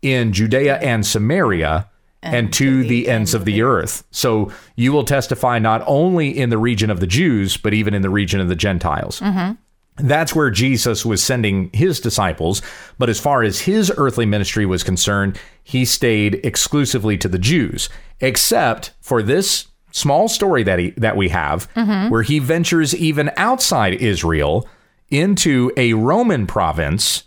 in 0.00 0.32
Judea 0.32 0.78
and 0.78 1.04
Samaria, 1.04 1.88
and, 2.22 2.52
to 2.54 2.82
the, 2.84 3.08
ends 3.08 3.34
of 3.34 3.44
the 3.44 3.62
earth. 3.62 4.04
So 4.10 4.50
you 4.74 4.92
will 4.92 5.04
testify 5.04 5.58
not 5.58 5.82
only 5.86 6.36
in 6.36 6.50
the 6.50 6.58
region 6.58 6.90
of 6.90 7.00
the 7.00 7.06
Jews, 7.06 7.56
but 7.56 7.74
even 7.74 7.94
in 7.94 8.02
the 8.02 8.10
region 8.10 8.40
of 8.40 8.48
the 8.48 8.56
Gentiles. 8.56 9.20
Mm-hmm. 9.20 9.52
That's 9.98 10.34
where 10.34 10.50
Jesus 10.50 11.06
was 11.06 11.22
sending 11.22 11.70
his 11.72 12.00
disciples. 12.00 12.60
But 12.98 13.08
as 13.08 13.18
far 13.18 13.42
as 13.42 13.60
his 13.60 13.92
earthly 13.96 14.26
ministry 14.26 14.66
was 14.66 14.82
concerned, 14.82 15.38
he 15.64 15.84
stayed 15.84 16.40
exclusively 16.44 17.16
to 17.18 17.28
the 17.28 17.38
Jews, 17.38 17.88
except 18.20 18.92
for 19.00 19.22
this 19.22 19.68
small 19.92 20.28
story 20.28 20.62
that 20.64 20.78
he 20.78 20.90
that 20.98 21.16
we 21.16 21.30
have, 21.30 21.72
mm-hmm. 21.74 22.10
where 22.10 22.22
he 22.22 22.38
ventures 22.38 22.94
even 22.94 23.30
outside 23.36 23.94
Israel 23.94 24.68
into 25.08 25.72
a 25.76 25.94
Roman 25.94 26.46
province 26.46 27.22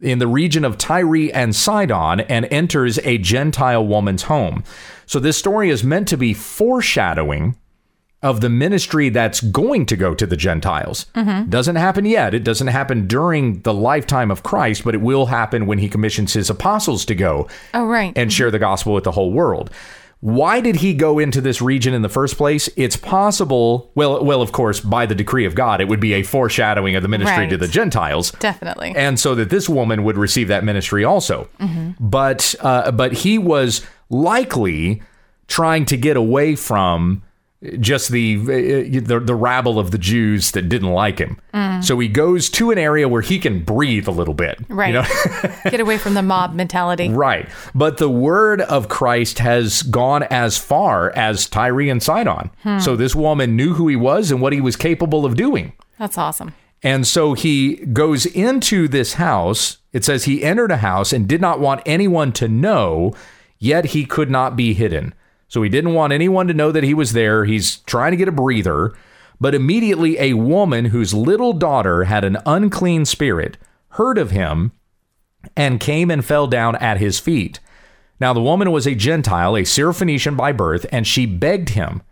in 0.00 0.18
the 0.18 0.26
region 0.26 0.64
of 0.64 0.78
Tyre 0.78 1.30
and 1.34 1.54
Sidon 1.54 2.20
and 2.20 2.46
enters 2.50 2.98
a 3.00 3.18
Gentile 3.18 3.86
woman's 3.86 4.24
home. 4.24 4.64
So 5.06 5.18
this 5.20 5.36
story 5.36 5.70
is 5.70 5.84
meant 5.84 6.08
to 6.08 6.16
be 6.16 6.32
foreshadowing 6.34 7.56
of 8.22 8.42
the 8.42 8.48
ministry 8.50 9.08
that's 9.08 9.40
going 9.40 9.86
to 9.86 9.96
go 9.96 10.14
to 10.14 10.26
the 10.26 10.36
Gentiles. 10.36 11.06
Mm-hmm. 11.14 11.48
Doesn't 11.48 11.76
happen 11.76 12.04
yet. 12.04 12.34
It 12.34 12.44
doesn't 12.44 12.66
happen 12.66 13.06
during 13.06 13.60
the 13.62 13.72
lifetime 13.72 14.30
of 14.30 14.42
Christ, 14.42 14.84
but 14.84 14.94
it 14.94 15.00
will 15.00 15.26
happen 15.26 15.64
when 15.66 15.78
he 15.78 15.88
commissions 15.88 16.34
his 16.34 16.50
apostles 16.50 17.04
to 17.06 17.14
go 17.14 17.48
Oh, 17.72 17.86
right. 17.86 18.12
and 18.16 18.30
share 18.30 18.50
the 18.50 18.58
gospel 18.58 18.92
with 18.92 19.04
the 19.04 19.12
whole 19.12 19.32
world. 19.32 19.70
Why 20.20 20.60
did 20.60 20.76
he 20.76 20.92
go 20.92 21.18
into 21.18 21.40
this 21.40 21.62
region 21.62 21.94
in 21.94 22.02
the 22.02 22.08
first 22.10 22.36
place? 22.36 22.68
It's 22.76 22.96
possible, 22.96 23.90
well, 23.94 24.22
well, 24.22 24.42
of 24.42 24.52
course, 24.52 24.78
by 24.78 25.06
the 25.06 25.14
decree 25.14 25.46
of 25.46 25.54
God, 25.54 25.80
it 25.80 25.88
would 25.88 26.00
be 26.00 26.12
a 26.12 26.22
foreshadowing 26.22 26.94
of 26.94 27.02
the 27.02 27.08
ministry 27.08 27.48
to 27.48 27.56
the 27.56 27.68
Gentiles 27.68 28.30
Definitely. 28.32 28.92
and 28.94 29.18
so 29.18 29.34
that 29.34 29.48
this 29.48 29.66
woman 29.66 30.04
would 30.04 30.18
receive 30.18 30.48
that 30.48 30.62
ministry 30.62 31.04
also. 31.04 31.48
But 31.98 32.54
uh, 32.60 32.90
but 32.92 33.12
he 33.12 33.38
was 33.38 33.80
likely 34.10 35.02
trying 35.48 35.84
to 35.86 35.96
get 35.96 36.16
away 36.16 36.54
from 36.54 37.22
just 37.78 38.10
the, 38.10 38.38
uh, 38.38 39.00
the 39.02 39.20
the 39.20 39.34
rabble 39.34 39.78
of 39.78 39.90
the 39.90 39.98
Jews 39.98 40.52
that 40.52 40.68
didn't 40.68 40.92
like 40.92 41.18
him. 41.18 41.38
Mm. 41.52 41.84
So 41.84 41.98
he 41.98 42.08
goes 42.08 42.48
to 42.50 42.70
an 42.70 42.78
area 42.78 43.06
where 43.06 43.20
he 43.20 43.38
can 43.38 43.62
breathe 43.62 44.08
a 44.08 44.10
little 44.10 44.32
bit. 44.32 44.58
right? 44.68 44.88
you 44.88 44.94
know? 44.94 45.56
Get 45.70 45.80
away 45.80 45.98
from 45.98 46.14
the 46.14 46.22
mob 46.22 46.54
mentality. 46.54 47.10
Right. 47.10 47.48
But 47.74 47.98
the 47.98 48.08
word 48.08 48.62
of 48.62 48.88
Christ 48.88 49.40
has 49.40 49.82
gone 49.82 50.22
as 50.24 50.56
far 50.56 51.10
as 51.10 51.46
Tyre 51.46 51.80
and 51.90 52.02
Sidon. 52.02 52.50
Hmm. 52.62 52.78
So 52.78 52.96
this 52.96 53.14
woman 53.14 53.56
knew 53.56 53.74
who 53.74 53.88
he 53.88 53.96
was 53.96 54.30
and 54.30 54.40
what 54.40 54.54
he 54.54 54.60
was 54.60 54.76
capable 54.76 55.26
of 55.26 55.36
doing. 55.36 55.74
That's 55.98 56.16
awesome. 56.16 56.54
And 56.82 57.06
so 57.06 57.34
he 57.34 57.76
goes 57.76 58.24
into 58.24 58.88
this 58.88 59.14
house. 59.14 59.78
It 59.92 60.02
says 60.04 60.24
he 60.24 60.42
entered 60.42 60.70
a 60.70 60.78
house 60.78 61.12
and 61.12 61.28
did 61.28 61.42
not 61.42 61.60
want 61.60 61.82
anyone 61.84 62.32
to 62.32 62.48
know, 62.48 63.14
yet 63.58 63.86
he 63.86 64.06
could 64.06 64.30
not 64.30 64.56
be 64.56 64.72
hidden. 64.72 65.12
So 65.50 65.62
he 65.62 65.68
didn't 65.68 65.94
want 65.94 66.12
anyone 66.12 66.46
to 66.46 66.54
know 66.54 66.70
that 66.70 66.84
he 66.84 66.94
was 66.94 67.12
there. 67.12 67.44
He's 67.44 67.78
trying 67.78 68.12
to 68.12 68.16
get 68.16 68.28
a 68.28 68.32
breather. 68.32 68.94
But 69.40 69.54
immediately 69.54 70.16
a 70.18 70.34
woman 70.34 70.86
whose 70.86 71.12
little 71.12 71.52
daughter 71.52 72.04
had 72.04 72.24
an 72.24 72.38
unclean 72.46 73.04
spirit 73.04 73.58
heard 73.90 74.16
of 74.16 74.30
him 74.30 74.70
and 75.56 75.80
came 75.80 76.08
and 76.08 76.24
fell 76.24 76.46
down 76.46 76.76
at 76.76 76.98
his 76.98 77.18
feet. 77.18 77.58
Now 78.20 78.32
the 78.32 78.42
woman 78.42 78.70
was 78.70 78.86
a 78.86 78.94
Gentile, 78.94 79.56
a 79.56 79.62
Syrophoenician 79.62 80.36
by 80.36 80.52
birth, 80.52 80.86
and 80.92 81.04
she 81.04 81.26
begged 81.26 81.70
him 81.70 82.02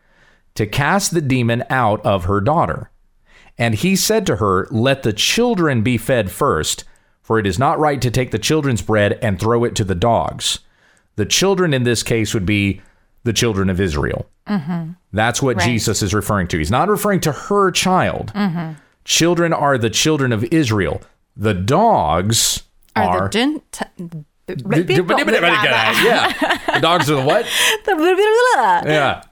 to 0.56 0.66
cast 0.66 1.14
the 1.14 1.20
demon 1.20 1.62
out 1.70 2.04
of 2.04 2.24
her 2.24 2.40
daughter. 2.40 2.90
And 3.56 3.76
he 3.76 3.94
said 3.94 4.26
to 4.26 4.36
her, 4.36 4.66
Let 4.72 5.04
the 5.04 5.12
children 5.12 5.82
be 5.82 5.96
fed 5.96 6.32
first, 6.32 6.82
for 7.22 7.38
it 7.38 7.46
is 7.46 7.58
not 7.58 7.78
right 7.78 8.02
to 8.02 8.10
take 8.10 8.32
the 8.32 8.38
children's 8.38 8.82
bread 8.82 9.16
and 9.22 9.38
throw 9.38 9.62
it 9.62 9.76
to 9.76 9.84
the 9.84 9.94
dogs. 9.94 10.58
The 11.14 11.26
children 11.26 11.72
in 11.72 11.84
this 11.84 12.02
case 12.02 12.34
would 12.34 12.46
be 12.46 12.80
the 13.28 13.32
children 13.34 13.68
of 13.68 13.78
Israel. 13.78 14.26
That's 15.12 15.42
what 15.42 15.56
Right. 15.58 15.64
Jesus 15.66 16.02
is 16.02 16.14
referring 16.14 16.48
to. 16.48 16.58
He's 16.58 16.70
not 16.70 16.88
referring 16.88 17.20
to 17.20 17.32
her 17.32 17.70
child. 17.70 18.32
Children 19.04 19.52
are 19.52 19.76
the 19.78 19.90
children 19.90 20.32
of 20.32 20.44
Israel. 20.44 21.02
The 21.36 21.52
dogs 21.54 22.62
Are, 22.96 23.04
are. 23.04 23.20
the 23.24 23.28
gent? 23.28 23.80
yeah, 26.04 26.58
the 26.74 26.80
dogs 26.80 27.10
are 27.10 27.16
the 27.16 27.22
what? 27.22 27.44
Yeah, 28.86 29.22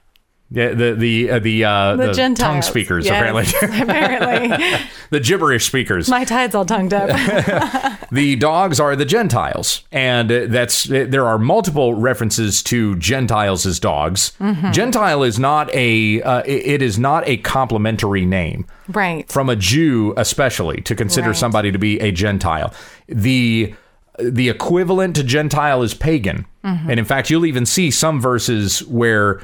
yeah. 0.50 0.68
The 0.74 0.94
the 0.94 1.30
uh, 1.30 1.38
the 1.40 1.64
uh, 1.64 1.96
the, 1.96 2.34
tongue 2.36 2.62
speakers 2.62 3.04
Yes, 3.06 3.12
apparently 3.14 3.82
apparently. 3.82 4.86
the 5.10 5.20
gibberish 5.20 5.66
speakers. 5.66 6.08
My 6.08 6.24
tide's 6.24 6.54
all 6.54 6.64
tongued 6.64 6.94
up. 6.94 7.08
the 8.12 8.36
dogs 8.36 8.78
are 8.78 8.94
the 8.94 9.04
Gentiles, 9.04 9.82
and 9.90 10.30
uh, 10.30 10.46
that's 10.48 10.90
uh, 10.90 11.06
there 11.08 11.26
are 11.26 11.38
multiple 11.38 11.94
references 11.94 12.62
to 12.64 12.96
Gentiles 12.96 13.66
as 13.66 13.80
dogs. 13.80 14.32
Mm-hmm. 14.40 14.70
Gentile 14.72 15.22
is 15.24 15.38
not 15.38 15.72
a 15.74 16.22
uh, 16.22 16.42
it- 16.46 16.66
it 16.76 16.82
is 16.82 16.98
not 16.98 17.26
a 17.26 17.36
complimentary 17.38 18.24
name 18.24 18.66
right. 18.88 19.28
from 19.30 19.48
a 19.48 19.56
Jew, 19.56 20.14
especially 20.16 20.80
to 20.82 20.94
consider 20.94 21.28
Right. 21.28 21.36
somebody 21.36 21.72
to 21.72 21.78
be 21.78 21.98
a 22.00 22.12
Gentile. 22.12 22.72
The 23.08 23.74
the 24.18 24.48
equivalent 24.48 25.16
to 25.16 25.24
Gentile 25.24 25.82
is 25.82 25.92
pagan, 25.94 26.46
Mm-hmm. 26.64 26.90
and 26.90 26.98
in 26.98 27.04
fact, 27.04 27.30
you'll 27.30 27.46
even 27.46 27.66
see 27.66 27.90
some 27.90 28.20
verses 28.20 28.84
where 28.86 29.40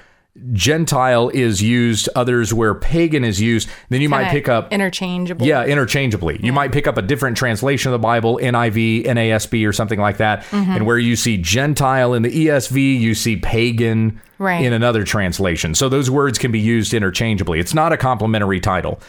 Gentile 0.55 1.29
is 1.29 1.61
used, 1.63 2.09
others 2.17 2.55
where 2.55 2.75
pagan 2.75 3.23
is 3.23 3.39
used. 3.41 3.69
Then 3.91 4.01
you 4.01 4.09
might 4.09 4.25
Kinda 4.25 4.33
pick 4.35 4.49
up 4.49 4.73
interchangeable. 4.73 5.47
yeah, 5.47 5.65
interchangeably. 5.65 6.41
You 6.43 6.55
might 6.55 6.73
pick 6.73 6.87
up 6.87 6.97
a 6.97 7.03
different 7.03 7.37
translation 7.37 7.93
of 7.93 8.01
the 8.01 8.03
Bible, 8.03 8.39
NIV, 8.43 9.05
NASB, 9.05 9.69
or 9.69 9.73
something 9.75 10.01
like 10.01 10.17
that. 10.17 10.43
Mm-hmm. 10.45 10.71
And 10.71 10.87
where 10.87 10.99
you 10.99 11.17
see 11.17 11.37
Gentile 11.37 12.15
in 12.15 12.23
the 12.23 12.47
ESV, 12.47 12.99
you 12.99 13.15
see 13.15 13.37
pagan 13.37 14.21
Right. 14.39 14.65
in 14.65 14.73
another 14.73 15.05
translation. 15.05 15.75
So 15.75 15.89
those 15.89 16.11
words 16.11 16.39
can 16.39 16.51
be 16.51 16.59
used 16.59 16.95
interchangeably. 16.95 17.61
It's 17.61 17.75
not 17.75 17.93
a 17.93 17.97
complimentary 17.97 18.59
title. 18.59 19.01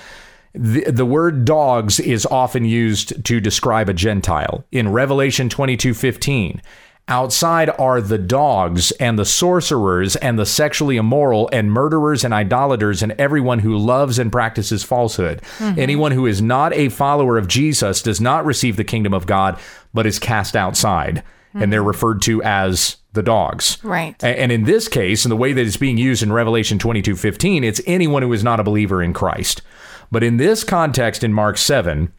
The, 0.53 0.83
the 0.91 1.05
word 1.05 1.45
dogs 1.45 1.99
is 1.99 2.27
often 2.27 2.65
used 2.65 3.23
to 3.25 3.39
describe 3.39 3.89
a 3.89 3.93
Gentile. 3.93 4.63
In 4.71 4.91
Revelation 4.91 5.49
22 5.49 5.95
15, 5.95 6.61
outside 7.07 7.69
are 7.77 8.01
the 8.01 8.17
dogs 8.17 8.91
and 8.93 9.19
the 9.19 9.25
sorcerers 9.25 10.15
and 10.17 10.39
the 10.39 10.45
sexually 10.45 10.97
immoral 10.97 11.49
and 11.51 11.71
murderers 11.71 12.23
and 12.23 12.33
idolaters 12.33 13.03
and 13.03 13.11
everyone 13.13 13.59
who 13.59 13.77
loves 13.77 14.17
and 14.17 14.31
practices 14.31 14.83
falsehood. 14.83 15.41
Mm-hmm. 15.57 15.79
Anyone 15.79 16.11
who 16.11 16.25
is 16.25 16.41
not 16.41 16.73
a 16.73 16.89
follower 16.89 17.37
of 17.37 17.47
Jesus 17.47 18.01
does 18.01 18.21
not 18.21 18.45
receive 18.45 18.77
the 18.77 18.83
kingdom 18.83 19.13
of 19.13 19.25
God, 19.25 19.59
but 19.93 20.05
is 20.05 20.19
cast 20.19 20.55
outside. 20.55 21.23
And 21.55 21.71
they're 21.71 21.81
mm-hmm. 21.81 21.87
referred 21.87 22.21
to 22.23 22.41
as 22.41 22.97
the 23.11 23.21
dogs. 23.21 23.77
Right. 23.83 24.21
And 24.23 24.51
in 24.51 24.63
this 24.63 24.87
case, 24.87 25.23
in 25.23 25.29
the 25.29 25.37
way 25.37 25.53
that 25.53 25.65
it's 25.65 25.77
being 25.77 25.99
used 25.99 26.23
in 26.23 26.33
Revelation 26.33 26.79
22 26.79 27.15
15, 27.15 27.63
it's 27.63 27.79
anyone 27.85 28.23
who 28.23 28.33
is 28.33 28.43
not 28.43 28.59
a 28.59 28.63
believer 28.63 29.03
in 29.03 29.13
Christ. 29.13 29.61
But 30.11 30.23
in 30.23 30.37
this 30.37 30.63
context, 30.63 31.23
in 31.23 31.31
Mark 31.31 31.59
7, 31.59 32.11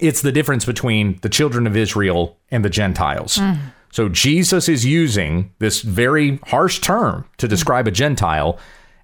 it's 0.00 0.20
the 0.20 0.32
difference 0.32 0.66
between 0.66 1.18
the 1.22 1.30
children 1.30 1.66
of 1.66 1.78
Israel 1.78 2.36
and 2.50 2.62
the 2.62 2.68
Gentiles. 2.70 3.38
Mm. 3.38 3.58
So 3.90 4.08
Jesus 4.08 4.68
is 4.68 4.84
using 4.84 5.52
this 5.58 5.80
very 5.80 6.38
harsh 6.46 6.80
term 6.80 7.24
to 7.38 7.48
describe 7.48 7.88
a 7.88 7.92
Gentile 7.92 8.58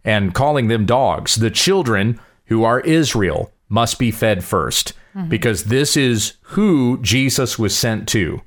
and 0.04 0.34
calling 0.34 0.68
them 0.68 0.86
dogs. 0.86 1.36
The 1.36 1.50
children 1.50 2.20
who 2.46 2.64
are 2.64 2.80
Israel 2.80 3.52
must 3.68 3.98
be 3.98 4.10
fed 4.10 4.40
1st 4.40 4.92
mm-hmm. 5.16 5.28
because 5.28 5.64
this 5.64 5.96
is 5.96 6.34
who 6.42 6.98
Jesus 7.00 7.58
was 7.58 7.76
sent 7.76 8.08
to 8.10 8.42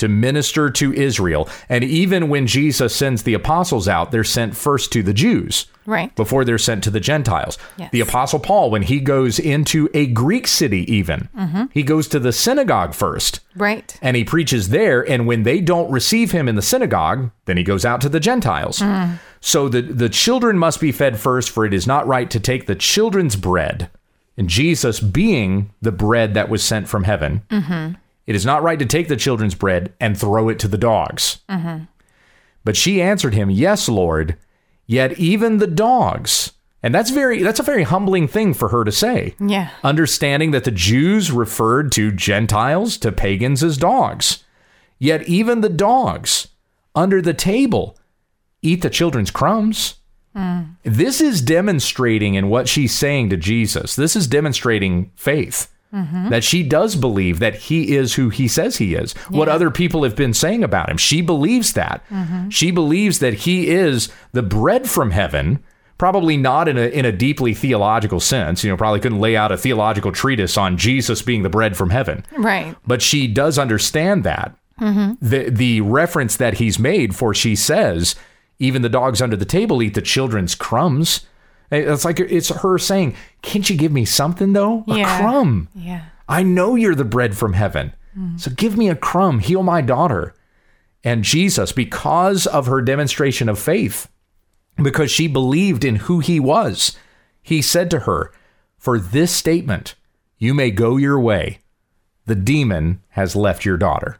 to 0.00 0.08
minister 0.08 0.68
to 0.70 0.92
Israel. 0.92 1.48
And 1.68 1.84
even 1.84 2.28
when 2.28 2.46
Jesus 2.46 2.94
sends 2.94 3.22
the 3.22 3.34
apostles 3.34 3.88
out, 3.88 4.10
they're 4.10 4.24
sent 4.24 4.56
first 4.56 4.92
to 4.92 5.02
the 5.02 5.14
Jews 5.14 5.66
Right. 5.86 6.14
before 6.14 6.44
they're 6.44 6.58
sent 6.58 6.84
to 6.84 6.90
the 6.90 7.00
Gentiles. 7.00 7.58
Yes. 7.76 7.90
The 7.90 8.00
Apostle 8.00 8.38
Paul, 8.38 8.70
when 8.70 8.82
he 8.82 9.00
goes 9.00 9.38
into 9.38 9.88
a 9.94 10.06
Greek 10.06 10.46
city, 10.46 10.90
even, 10.92 11.28
mm-hmm. 11.36 11.64
he 11.72 11.82
goes 11.82 12.06
to 12.08 12.20
the 12.20 12.32
synagogue 12.32 12.94
first 12.94 13.40
Right. 13.56 13.98
and 14.02 14.16
he 14.16 14.22
preaches 14.22 14.68
there. 14.68 15.08
And 15.08 15.26
when 15.26 15.42
they 15.42 15.60
don't 15.60 15.90
receive 15.90 16.30
him 16.32 16.48
in 16.48 16.54
the 16.54 16.62
synagogue, 16.62 17.30
then 17.46 17.56
he 17.56 17.64
goes 17.64 17.84
out 17.84 18.00
to 18.02 18.08
the 18.08 18.20
Gentiles. 18.20 18.78
Mm-hmm. 18.78 19.14
So 19.40 19.68
the, 19.68 19.82
the 19.82 20.08
children 20.08 20.58
must 20.58 20.80
be 20.80 20.92
fed 20.92 21.18
first, 21.18 21.50
for 21.50 21.64
it 21.64 21.74
is 21.74 21.86
not 21.86 22.06
right 22.06 22.30
to 22.30 22.38
take 22.38 22.66
the 22.66 22.74
children's 22.74 23.36
bread. 23.36 23.90
And 24.36 24.48
Jesus 24.48 25.00
being 25.00 25.70
the 25.82 25.92
bread 25.92 26.34
that 26.34 26.48
was 26.48 26.62
sent 26.62 26.88
from 26.88 27.04
heaven, 27.04 27.42
mm-hmm. 27.50 27.94
It 28.30 28.36
is 28.36 28.46
not 28.46 28.62
right 28.62 28.78
to 28.78 28.86
take 28.86 29.08
the 29.08 29.16
children's 29.16 29.56
bread 29.56 29.92
and 29.98 30.16
throw 30.16 30.48
it 30.48 30.60
to 30.60 30.68
the 30.68 30.78
dogs. 30.78 31.40
Mm-hmm. 31.48 31.86
But 32.62 32.76
she 32.76 33.02
answered 33.02 33.34
him, 33.34 33.50
Yes, 33.50 33.88
Lord, 33.88 34.36
yet 34.86 35.18
even 35.18 35.58
the 35.58 35.66
dogs. 35.66 36.52
And 36.80 36.94
that's 36.94 37.10
very 37.10 37.42
that's 37.42 37.58
a 37.58 37.64
very 37.64 37.82
humbling 37.82 38.28
thing 38.28 38.54
for 38.54 38.68
her 38.68 38.84
to 38.84 38.92
say. 38.92 39.34
Yeah. 39.40 39.70
Understanding 39.82 40.52
that 40.52 40.62
the 40.62 40.70
Jews 40.70 41.32
referred 41.32 41.90
to 41.90 42.12
Gentiles, 42.12 42.98
to 42.98 43.10
pagans 43.10 43.64
as 43.64 43.76
dogs. 43.76 44.44
Yet 45.00 45.26
even 45.28 45.60
the 45.60 45.68
dogs 45.68 46.46
under 46.94 47.20
the 47.20 47.34
table 47.34 47.98
eat 48.62 48.82
the 48.82 48.90
children's 48.90 49.32
crumbs. 49.32 49.96
Mm. 50.36 50.76
This 50.84 51.20
is 51.20 51.42
demonstrating 51.42 52.34
in 52.34 52.48
what 52.48 52.68
she's 52.68 52.94
saying 52.94 53.30
to 53.30 53.36
Jesus. 53.36 53.96
This 53.96 54.14
is 54.14 54.28
demonstrating 54.28 55.10
faith. 55.16 55.68
Mm-hmm. 55.92 56.28
That 56.28 56.44
she 56.44 56.62
does 56.62 56.94
believe 56.94 57.40
that 57.40 57.56
he 57.56 57.96
is 57.96 58.14
who 58.14 58.28
he 58.28 58.46
says 58.46 58.76
he 58.76 58.94
is. 58.94 59.12
What 59.28 59.48
other 59.48 59.72
people 59.72 60.04
have 60.04 60.14
been 60.14 60.32
saying 60.32 60.62
about 60.62 60.88
him. 60.88 60.96
She 60.96 61.20
believes 61.20 61.72
that. 61.72 62.04
Mm-hmm. 62.10 62.50
She 62.50 62.70
believes 62.70 63.18
that 63.18 63.34
he 63.34 63.68
is 63.68 64.08
the 64.30 64.42
bread 64.42 64.88
from 64.88 65.10
heaven. 65.10 65.64
Probably 65.98 66.36
not 66.36 66.68
in 66.68 66.78
a 66.78 66.86
in 66.86 67.04
a 67.04 67.12
deeply 67.12 67.54
theological 67.54 68.20
sense. 68.20 68.62
You 68.62 68.70
know, 68.70 68.76
probably 68.76 69.00
couldn't 69.00 69.20
lay 69.20 69.36
out 69.36 69.50
a 69.50 69.56
theological 69.56 70.12
treatise 70.12 70.56
on 70.56 70.76
Jesus 70.78 71.22
being 71.22 71.42
the 71.42 71.50
bread 71.50 71.76
from 71.76 71.90
heaven. 71.90 72.24
Right. 72.38 72.76
But 72.86 73.02
she 73.02 73.26
does 73.26 73.58
understand 73.58 74.22
that. 74.24 74.56
Mm-hmm. 74.80 75.14
The 75.20 75.50
the 75.50 75.80
reference 75.82 76.36
that 76.36 76.54
he's 76.54 76.78
made 76.78 77.16
for 77.16 77.34
she 77.34 77.56
says, 77.56 78.14
even 78.60 78.82
the 78.82 78.88
dogs 78.88 79.20
under 79.20 79.36
the 79.36 79.44
table 79.44 79.82
eat 79.82 79.94
the 79.94 80.02
children's 80.02 80.54
crumbs. 80.54 81.26
It's 81.70 82.04
like 82.04 82.18
it's 82.20 82.48
her 82.48 82.78
saying, 82.78 83.14
Can't 83.42 83.68
you 83.70 83.76
give 83.76 83.92
me 83.92 84.04
something 84.04 84.52
though? 84.52 84.84
A 84.88 84.96
Yeah. 84.98 85.18
crumb. 85.20 85.68
Yeah. 85.74 86.02
I 86.28 86.42
know 86.42 86.74
you're 86.76 86.94
the 86.94 87.04
bread 87.04 87.36
from 87.36 87.52
heaven. 87.54 87.92
So 88.36 88.50
give 88.50 88.76
me 88.76 88.88
a 88.88 88.96
crumb, 88.96 89.38
heal 89.38 89.62
my 89.62 89.80
daughter. 89.80 90.34
And 91.04 91.22
Jesus, 91.24 91.70
because 91.72 92.46
of 92.46 92.66
her 92.66 92.82
demonstration 92.82 93.48
of 93.48 93.58
faith, 93.58 94.08
because 94.82 95.10
she 95.12 95.28
believed 95.28 95.84
in 95.84 95.96
who 95.96 96.18
he 96.18 96.40
was, 96.40 96.96
he 97.42 97.62
said 97.62 97.88
to 97.92 98.00
her, 98.00 98.32
For 98.78 98.98
this 98.98 99.30
statement, 99.32 99.94
you 100.38 100.52
may 100.54 100.70
go 100.72 100.96
your 100.96 101.18
way. 101.20 101.60
The 102.26 102.34
demon 102.34 103.00
has 103.10 103.36
left 103.36 103.64
your 103.64 103.76
daughter. 103.76 104.18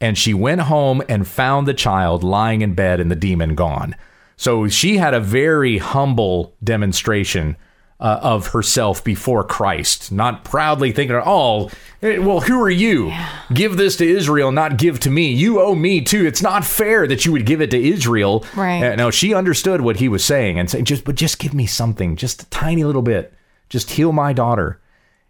And 0.00 0.18
she 0.18 0.34
went 0.34 0.62
home 0.62 1.00
and 1.08 1.26
found 1.28 1.66
the 1.66 1.74
child 1.74 2.22
lying 2.24 2.60
in 2.60 2.74
bed 2.74 3.00
and 3.00 3.10
the 3.10 3.16
demon 3.16 3.54
gone. 3.54 3.94
So 4.36 4.68
she 4.68 4.98
had 4.98 5.14
a 5.14 5.20
very 5.20 5.78
humble 5.78 6.54
demonstration 6.62 7.56
uh, 7.98 8.20
of 8.22 8.48
herself 8.48 9.02
before 9.02 9.42
Christ, 9.42 10.12
not 10.12 10.44
proudly 10.44 10.92
thinking, 10.92 11.16
oh, 11.24 11.70
well, 12.02 12.40
who 12.40 12.60
are 12.60 12.70
you? 12.70 13.12
Give 13.54 13.78
this 13.78 13.96
to 13.96 14.06
Israel, 14.06 14.52
not 14.52 14.76
give 14.76 15.00
to 15.00 15.10
me. 15.10 15.32
You 15.32 15.60
owe 15.60 15.74
me 15.74 16.02
too. 16.02 16.26
It's 16.26 16.42
not 16.42 16.64
fair 16.64 17.06
that 17.06 17.24
you 17.24 17.32
would 17.32 17.46
give 17.46 17.62
it 17.62 17.70
to 17.70 17.82
Israel. 17.82 18.44
Right. 18.54 18.82
Uh, 18.82 18.96
no, 18.96 19.10
she 19.10 19.32
understood 19.32 19.80
what 19.80 19.96
he 19.96 20.08
was 20.08 20.22
saying 20.24 20.58
and 20.58 20.70
saying, 20.70 20.84
just, 20.84 21.04
but 21.04 21.14
just 21.14 21.38
give 21.38 21.54
me 21.54 21.64
something, 21.64 22.16
just 22.16 22.42
a 22.42 22.50
tiny 22.50 22.84
little 22.84 23.02
bit. 23.02 23.32
Just 23.70 23.92
heal 23.92 24.12
my 24.12 24.34
daughter. 24.34 24.78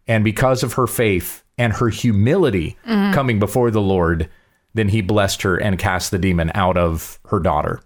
And 0.09 0.25
because 0.25 0.63
of 0.65 0.75
her 0.75 0.89
faith 0.89 1.45
and 1.57 1.75
her 1.75 1.89
humility 1.89 2.77
coming 2.85 3.39
before 3.39 3.71
the 3.71 3.81
Lord, 3.81 4.29
then 4.75 4.89
he 4.89 5.01
blessed 5.01 5.43
her 5.43 5.57
and 5.57 5.79
cast 5.79 6.11
the 6.11 6.19
demon 6.19 6.51
out 6.55 6.77
of 6.77 7.19
her 7.27 7.41
daughter. 7.41 7.81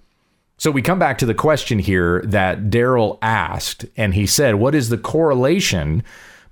So 0.61 0.71
we 0.71 0.83
come 0.83 0.99
back 0.99 1.17
to 1.19 1.27
the 1.27 1.33
question 1.33 1.79
here 1.79 2.21
that 2.27 2.65
Daryl 2.65 3.17
asked, 3.23 3.87
and 3.97 4.13
he 4.13 4.27
said, 4.27 4.57
What 4.57 4.75
is 4.75 4.91
the 4.91 4.99
correlation 4.99 6.03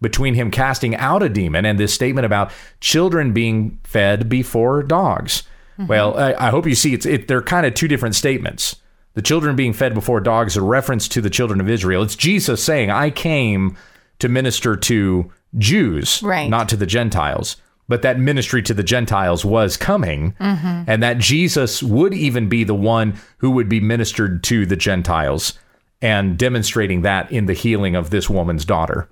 between 0.00 0.32
him 0.32 0.50
casting 0.50 0.96
out 0.96 1.22
a 1.22 1.28
demon 1.28 1.66
and 1.66 1.78
this 1.78 1.92
statement 1.92 2.24
about 2.24 2.50
children 2.80 3.34
being 3.34 3.78
fed 3.84 4.26
before 4.26 4.82
dogs? 4.82 5.42
Mm-hmm. 5.74 5.88
Well, 5.88 6.18
I, 6.18 6.46
I 6.46 6.48
hope 6.48 6.66
you 6.66 6.74
see 6.74 6.94
it's 6.94 7.04
it, 7.04 7.28
they're 7.28 7.42
kind 7.42 7.66
of 7.66 7.74
two 7.74 7.86
different 7.86 8.14
statements. 8.14 8.76
The 9.12 9.20
children 9.20 9.56
being 9.56 9.74
fed 9.74 9.92
before 9.92 10.20
dogs, 10.20 10.56
a 10.56 10.62
reference 10.62 11.06
to 11.08 11.20
the 11.20 11.28
children 11.28 11.60
of 11.60 11.68
Israel. 11.68 12.02
It's 12.02 12.16
Jesus 12.16 12.64
saying, 12.64 12.90
I 12.90 13.10
came 13.10 13.76
to 14.20 14.28
minister 14.30 14.74
to 14.74 15.30
Jews, 15.58 16.22
Right. 16.22 16.48
not 16.48 16.70
to 16.70 16.78
the 16.78 16.86
Gentiles. 16.86 17.56
But 17.88 18.02
that 18.02 18.18
ministry 18.18 18.62
to 18.64 18.74
the 18.74 18.82
Gentiles 18.82 19.44
was 19.44 19.76
coming, 19.78 20.34
and 20.38 21.02
that 21.02 21.18
Jesus 21.18 21.82
would 21.82 22.12
even 22.12 22.48
be 22.48 22.62
the 22.64 22.74
one 22.74 23.18
who 23.38 23.50
would 23.52 23.68
be 23.68 23.80
ministered 23.80 24.44
to 24.44 24.66
the 24.66 24.76
Gentiles 24.76 25.58
and 26.02 26.38
demonstrating 26.38 27.02
that 27.02 27.32
in 27.32 27.46
the 27.46 27.54
healing 27.54 27.96
of 27.96 28.10
this 28.10 28.28
woman's 28.30 28.64
daughter. 28.64 29.08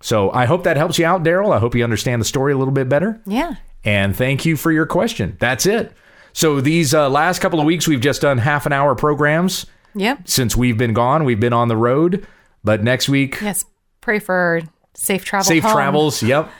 So 0.00 0.30
I 0.32 0.46
hope 0.46 0.64
that 0.64 0.76
helps 0.76 0.98
you 0.98 1.04
out, 1.06 1.22
Daryl. 1.24 1.54
I 1.54 1.58
hope 1.58 1.74
you 1.74 1.84
understand 1.84 2.20
the 2.20 2.24
story 2.26 2.52
a 2.52 2.56
little 2.58 2.72
bit 2.74 2.88
better. 2.88 3.20
Yeah. 3.26 3.56
And 3.84 4.16
thank 4.16 4.44
you 4.44 4.56
for 4.56 4.72
your 4.72 4.86
question. 4.86 5.36
That's 5.38 5.66
it. 5.66 5.92
So 6.32 6.60
these 6.60 6.92
uh, 6.94 7.08
last 7.08 7.38
couple 7.40 7.60
of 7.60 7.66
weeks, 7.66 7.86
we've 7.86 8.00
just 8.00 8.22
done 8.22 8.38
half 8.38 8.66
an 8.66 8.72
hour 8.72 8.94
programs. 8.94 9.66
Yep. 9.94 10.26
Since 10.28 10.56
we've 10.56 10.76
been 10.76 10.92
gone, 10.94 11.24
we've 11.24 11.38
been 11.40 11.52
on 11.52 11.68
the 11.68 11.76
road. 11.76 12.26
But 12.64 12.82
next 12.82 13.08
week, 13.08 13.38
Yes. 13.40 13.64
Pray 14.00 14.18
for 14.18 14.60
safe 14.94 15.24
travel. 15.24 15.44
safe 15.44 15.62
home. 15.62 15.72
travels. 15.72 16.22
Yep. 16.22 16.50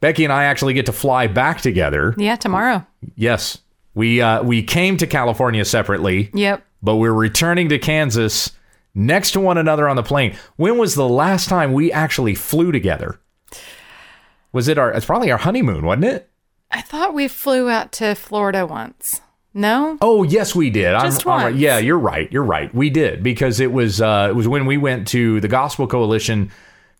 Becky 0.00 0.24
and 0.24 0.32
I 0.32 0.44
actually 0.44 0.74
get 0.74 0.86
to 0.86 0.92
fly 0.92 1.26
back 1.26 1.60
together. 1.60 2.14
Yeah, 2.16 2.36
tomorrow. 2.36 2.86
Yes. 3.16 3.58
We 3.94 4.20
uh, 4.20 4.42
we 4.42 4.62
came 4.62 4.96
to 4.98 5.06
California 5.06 5.64
separately, 5.64 6.30
Yep. 6.32 6.64
but 6.82 6.96
we're 6.96 7.12
returning 7.12 7.68
to 7.70 7.78
Kansas 7.78 8.52
next 8.94 9.32
to 9.32 9.40
one 9.40 9.58
another 9.58 9.88
on 9.88 9.96
the 9.96 10.02
plane. 10.02 10.36
When 10.56 10.78
was 10.78 10.94
the 10.94 11.08
last 11.08 11.48
time 11.48 11.72
we 11.72 11.92
actually 11.92 12.34
flew 12.34 12.70
together? 12.72 13.20
Was 14.52 14.68
it 14.68 14.78
our? 14.78 14.90
It's 14.92 15.06
probably 15.06 15.30
our 15.30 15.38
honeymoon, 15.38 15.84
wasn't 15.84 16.04
it? 16.04 16.30
I 16.70 16.80
thought 16.82 17.14
we 17.14 17.26
flew 17.28 17.68
out 17.68 17.90
to 17.92 18.14
Florida 18.14 18.64
once. 18.64 19.20
No? 19.52 19.98
Oh 20.00 20.22
yes, 20.22 20.54
we 20.54 20.70
did. 20.70 20.92
Just 21.00 21.26
I'm, 21.26 21.46
I'm 21.46 21.56
Yeah, 21.56 21.78
you're 21.78 21.98
right. 21.98 22.30
You're 22.32 22.44
right. 22.44 22.72
We 22.72 22.90
did 22.90 23.22
because 23.24 23.58
it 23.58 23.72
was 23.72 24.00
uh, 24.00 24.28
it 24.30 24.36
was 24.36 24.46
when 24.46 24.66
we 24.66 24.76
went 24.76 25.08
to 25.08 25.40
the 25.40 25.48
Gospel 25.48 25.88
Coalition 25.88 26.52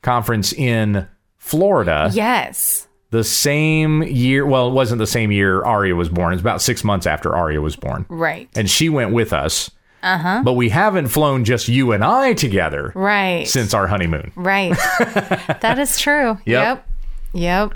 conference 0.02 0.52
in 0.52 1.06
Florida. 1.38 2.10
Yes. 2.12 2.88
The 3.10 3.24
same 3.24 4.02
year. 4.04 4.46
Well, 4.46 4.68
it 4.68 4.72
wasn't 4.72 5.00
the 5.00 5.06
same 5.06 5.32
year 5.32 5.62
Aria 5.64 5.94
was 5.96 6.08
born. 6.08 6.32
It 6.32 6.36
was 6.36 6.40
about 6.42 6.62
six 6.62 6.84
months 6.84 7.06
after 7.06 7.34
Aria 7.34 7.60
was 7.60 7.74
born, 7.76 8.06
Right. 8.08 8.48
and 8.54 8.70
she 8.70 8.88
went 8.88 9.12
with 9.12 9.32
us. 9.32 9.70
Uh 10.02 10.16
huh. 10.16 10.42
But 10.44 10.52
we 10.54 10.68
haven't 10.70 11.08
flown 11.08 11.44
just 11.44 11.68
you 11.68 11.92
and 11.92 12.02
I 12.04 12.32
together 12.32 12.92
Right. 12.94 13.46
since 13.46 13.74
our 13.74 13.86
honeymoon. 13.86 14.32
Right. 14.34 14.70
that 15.60 15.78
is 15.78 15.98
true. 15.98 16.38
Yep. 16.46 16.86
Yep. 17.34 17.74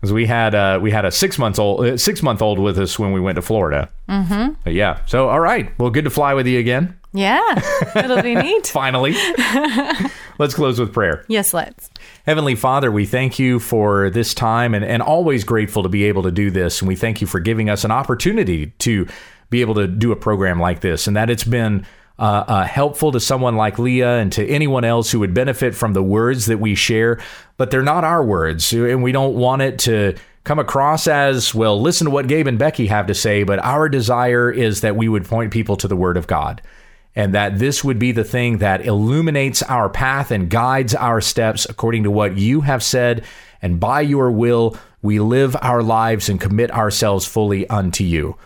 Because 0.00 0.12
we 0.14 0.24
had 0.24 0.54
uh, 0.54 0.78
we 0.80 0.90
had 0.90 1.04
a 1.04 1.10
six 1.10 1.38
months 1.38 1.58
old 1.58 1.84
uh, 1.84 1.96
six 1.98 2.22
month 2.22 2.40
old 2.40 2.58
with 2.58 2.78
us 2.78 2.98
when 2.98 3.12
we 3.12 3.20
went 3.20 3.36
to 3.36 3.42
Florida. 3.42 3.90
Mm-hmm. 4.08 4.54
But 4.64 4.72
yeah. 4.72 5.00
So 5.04 5.28
all 5.28 5.40
right. 5.40 5.78
Well, 5.78 5.90
good 5.90 6.04
to 6.04 6.10
fly 6.10 6.32
with 6.32 6.46
you 6.46 6.58
again. 6.58 6.96
Yeah. 7.12 7.60
It'll 7.96 8.22
be 8.22 8.34
neat. 8.46 8.68
Finally. 8.68 9.14
Let's 10.38 10.54
close 10.54 10.80
with 10.80 10.94
prayer. 10.94 11.24
Yes, 11.28 11.52
let's. 11.52 11.90
Heavenly 12.26 12.54
Father, 12.54 12.92
we 12.92 13.06
thank 13.06 13.38
you 13.38 13.58
for 13.58 14.10
this 14.10 14.34
time 14.34 14.74
and, 14.74 14.84
and 14.84 15.02
always 15.02 15.42
grateful 15.42 15.82
to 15.82 15.88
be 15.88 16.04
able 16.04 16.22
to 16.24 16.30
do 16.30 16.50
this. 16.50 16.80
And 16.80 16.88
we 16.88 16.94
thank 16.94 17.20
you 17.20 17.26
for 17.26 17.40
giving 17.40 17.70
us 17.70 17.82
an 17.82 17.90
opportunity 17.90 18.72
to 18.80 19.06
be 19.48 19.62
able 19.62 19.74
to 19.76 19.86
do 19.86 20.12
a 20.12 20.16
program 20.16 20.60
like 20.60 20.80
this 20.80 21.06
and 21.06 21.16
that 21.16 21.30
it's 21.30 21.44
been 21.44 21.86
uh, 22.18 22.44
uh, 22.46 22.64
helpful 22.64 23.10
to 23.12 23.20
someone 23.20 23.56
like 23.56 23.78
Leah 23.78 24.18
and 24.18 24.30
to 24.32 24.46
anyone 24.46 24.84
else 24.84 25.10
who 25.10 25.20
would 25.20 25.32
benefit 25.32 25.74
from 25.74 25.94
the 25.94 26.02
words 26.02 26.44
that 26.46 26.58
we 26.58 26.74
share. 26.74 27.18
But 27.56 27.70
they're 27.70 27.82
not 27.82 28.04
our 28.04 28.22
words. 28.22 28.70
And 28.74 29.02
we 29.02 29.12
don't 29.12 29.34
want 29.34 29.62
it 29.62 29.78
to 29.80 30.14
come 30.44 30.58
across 30.58 31.06
as, 31.06 31.54
well, 31.54 31.80
listen 31.80 32.04
to 32.04 32.10
what 32.10 32.28
Gabe 32.28 32.46
and 32.46 32.58
Becky 32.58 32.86
have 32.88 33.06
to 33.06 33.14
say. 33.14 33.44
But 33.44 33.60
our 33.60 33.88
desire 33.88 34.50
is 34.50 34.82
that 34.82 34.94
we 34.94 35.08
would 35.08 35.24
point 35.24 35.52
people 35.52 35.76
to 35.78 35.88
the 35.88 35.96
Word 35.96 36.18
of 36.18 36.26
God 36.26 36.60
and 37.16 37.34
that 37.34 37.58
this 37.58 37.82
would 37.82 37.98
be 37.98 38.12
the 38.12 38.24
thing 38.24 38.58
that 38.58 38.84
illuminates 38.86 39.62
our 39.62 39.88
path 39.88 40.30
and 40.30 40.48
guides 40.50 40.94
our 40.94 41.20
steps 41.20 41.66
according 41.68 42.04
to 42.04 42.10
what 42.10 42.36
you 42.36 42.62
have 42.62 42.82
said. 42.82 43.24
And 43.60 43.80
by 43.80 44.02
your 44.02 44.30
will, 44.30 44.76
we 45.02 45.18
live 45.18 45.56
our 45.60 45.82
lives 45.82 46.28
and 46.28 46.40
commit 46.40 46.70
ourselves 46.70 47.26
fully 47.26 47.68
unto 47.68 48.04
you. 48.04 48.36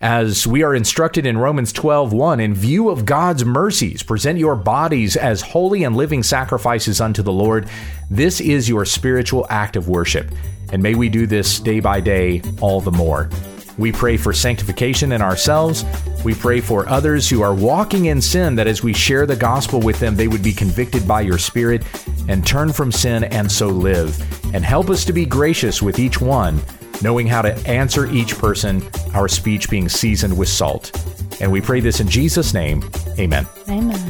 As 0.00 0.46
we 0.46 0.62
are 0.62 0.74
instructed 0.74 1.24
in 1.24 1.38
Romans 1.38 1.72
12, 1.72 2.12
1, 2.12 2.40
in 2.40 2.54
view 2.54 2.90
of 2.90 3.06
God's 3.06 3.44
mercies, 3.44 4.02
present 4.02 4.38
your 4.38 4.54
bodies 4.54 5.16
as 5.16 5.40
holy 5.40 5.82
and 5.84 5.96
living 5.96 6.22
sacrifices 6.22 7.00
unto 7.00 7.22
the 7.22 7.32
Lord. 7.32 7.68
This 8.10 8.40
is 8.40 8.68
your 8.68 8.84
spiritual 8.84 9.46
act 9.48 9.76
of 9.76 9.88
worship. 9.88 10.30
And 10.72 10.82
may 10.82 10.94
we 10.94 11.08
do 11.08 11.26
this 11.26 11.58
day 11.58 11.80
by 11.80 12.00
day 12.00 12.42
all 12.60 12.80
the 12.80 12.90
more. 12.90 13.30
We 13.78 13.92
pray 13.92 14.16
for 14.16 14.32
sanctification 14.32 15.12
in 15.12 15.22
ourselves. 15.22 15.84
We 16.24 16.34
pray 16.34 16.60
for 16.60 16.88
others 16.88 17.28
who 17.28 17.42
are 17.42 17.54
walking 17.54 18.06
in 18.06 18.20
sin, 18.20 18.54
that 18.56 18.66
as 18.66 18.82
we 18.82 18.92
share 18.92 19.26
the 19.26 19.36
gospel 19.36 19.80
with 19.80 19.98
them, 20.00 20.16
they 20.16 20.28
would 20.28 20.42
be 20.42 20.52
convicted 20.52 21.06
by 21.06 21.22
your 21.22 21.38
Spirit 21.38 21.84
and 22.28 22.46
turn 22.46 22.72
from 22.72 22.92
sin 22.92 23.24
and 23.24 23.50
so 23.50 23.68
live. 23.68 24.18
And 24.54 24.64
help 24.64 24.90
us 24.90 25.04
to 25.06 25.12
be 25.12 25.26
gracious 25.26 25.82
with 25.82 25.98
each 25.98 26.20
one, 26.20 26.60
knowing 27.02 27.26
how 27.26 27.42
to 27.42 27.54
answer 27.68 28.06
each 28.06 28.38
person, 28.38 28.82
our 29.14 29.28
speech 29.28 29.68
being 29.68 29.88
seasoned 29.88 30.36
with 30.36 30.48
salt. 30.48 30.92
And 31.40 31.50
we 31.50 31.60
pray 31.60 31.80
this 31.80 32.00
in 32.00 32.08
Jesus' 32.08 32.54
name. 32.54 32.88
Amen. 33.18 33.46
Amen. 33.68 34.00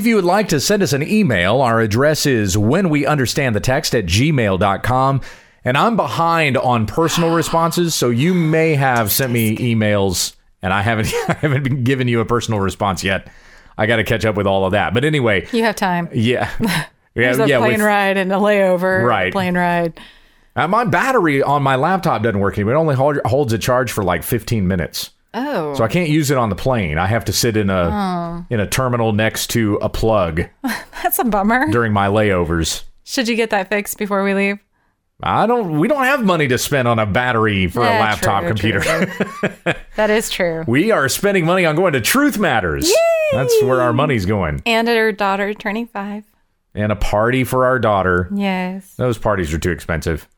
If 0.00 0.06
you 0.06 0.14
would 0.16 0.24
like 0.24 0.48
to 0.48 0.60
send 0.60 0.82
us 0.82 0.94
an 0.94 1.02
email, 1.02 1.60
our 1.60 1.78
address 1.78 2.24
is 2.24 2.56
when 2.56 2.88
we 2.88 3.04
understand 3.04 3.54
the 3.54 3.60
text 3.60 3.94
at 3.94 4.06
gmail.com. 4.06 5.20
And 5.62 5.76
I'm 5.76 5.94
behind 5.94 6.56
on 6.56 6.86
personal 6.86 7.34
responses, 7.34 7.94
so 7.94 8.08
you 8.08 8.32
may 8.32 8.76
have 8.76 9.12
sent 9.12 9.30
me 9.30 9.58
emails 9.58 10.34
and 10.62 10.72
I 10.72 10.80
haven't 10.80 11.08
I 11.28 11.34
haven't 11.34 11.64
been 11.64 11.84
giving 11.84 12.08
you 12.08 12.20
a 12.20 12.24
personal 12.24 12.60
response 12.60 13.04
yet. 13.04 13.28
I 13.76 13.84
got 13.84 13.96
to 13.96 14.04
catch 14.04 14.24
up 14.24 14.36
with 14.36 14.46
all 14.46 14.64
of 14.64 14.72
that. 14.72 14.94
But 14.94 15.04
anyway, 15.04 15.46
You 15.52 15.64
have 15.64 15.76
time. 15.76 16.08
yeah. 16.14 16.48
Yeah, 17.14 17.32
There's 17.34 17.38
a 17.40 17.48
yeah, 17.48 17.58
plane 17.58 17.72
with- 17.72 17.80
ride 17.82 18.16
and 18.16 18.32
a 18.32 18.36
layover. 18.36 19.04
Right. 19.04 19.32
Plane 19.32 19.54
ride. 19.54 20.00
Uh, 20.56 20.66
my 20.66 20.84
battery 20.84 21.42
on 21.42 21.62
my 21.62 21.76
laptop 21.76 22.22
doesn't 22.22 22.40
work 22.40 22.54
anymore. 22.54 22.72
It 22.74 22.78
only 22.78 22.94
hold, 22.94 23.18
holds 23.26 23.52
a 23.52 23.58
charge 23.58 23.92
for 23.92 24.02
like 24.02 24.22
15 24.22 24.66
minutes. 24.66 25.10
Oh. 25.32 25.74
So 25.74 25.84
I 25.84 25.88
can't 25.88 26.08
use 26.08 26.30
it 26.30 26.38
on 26.38 26.48
the 26.48 26.56
plane. 26.56 26.98
I 26.98 27.06
have 27.06 27.24
to 27.26 27.32
sit 27.32 27.56
in 27.56 27.70
a 27.70 27.90
oh. 27.92 28.46
in 28.50 28.60
a 28.60 28.66
terminal 28.66 29.12
next 29.12 29.48
to 29.50 29.76
a 29.76 29.88
plug 29.88 30.42
That's 31.02 31.18
a 31.18 31.24
bummer. 31.24 31.70
during 31.70 31.92
my 31.92 32.08
layovers. 32.08 32.84
Should 33.04 33.28
you 33.28 33.36
get 33.36 33.50
that 33.50 33.68
fixed 33.68 33.98
before 33.98 34.22
we 34.24 34.34
leave? 34.34 34.58
I 35.22 35.46
don't 35.46 35.78
we 35.78 35.88
don't 35.88 36.04
have 36.04 36.24
money 36.24 36.48
to 36.48 36.58
spend 36.58 36.88
on 36.88 36.98
a 36.98 37.06
battery 37.06 37.68
for 37.68 37.80
a 37.82 37.84
laptop 37.84 38.40
true, 38.40 38.48
computer. 38.48 38.80
true. 38.80 39.74
that 39.96 40.10
is 40.10 40.30
true. 40.30 40.64
we 40.66 40.90
are 40.90 41.08
spending 41.08 41.44
money 41.44 41.66
on 41.66 41.76
going 41.76 41.92
to 41.92 42.00
Truth 42.00 42.38
Matters. 42.38 42.88
Yay! 42.88 42.94
That's 43.32 43.62
where 43.62 43.80
our 43.82 43.92
money's 43.92 44.26
going. 44.26 44.62
And 44.64 44.88
her 44.88 45.12
daughter 45.12 45.52
turning 45.54 45.86
five. 45.86 46.24
And 46.74 46.90
a 46.90 46.96
party 46.96 47.44
for 47.44 47.66
our 47.66 47.78
daughter. 47.78 48.30
Yes. 48.34 48.94
Those 48.94 49.18
parties 49.18 49.52
are 49.52 49.58
too 49.58 49.70
expensive. 49.70 50.28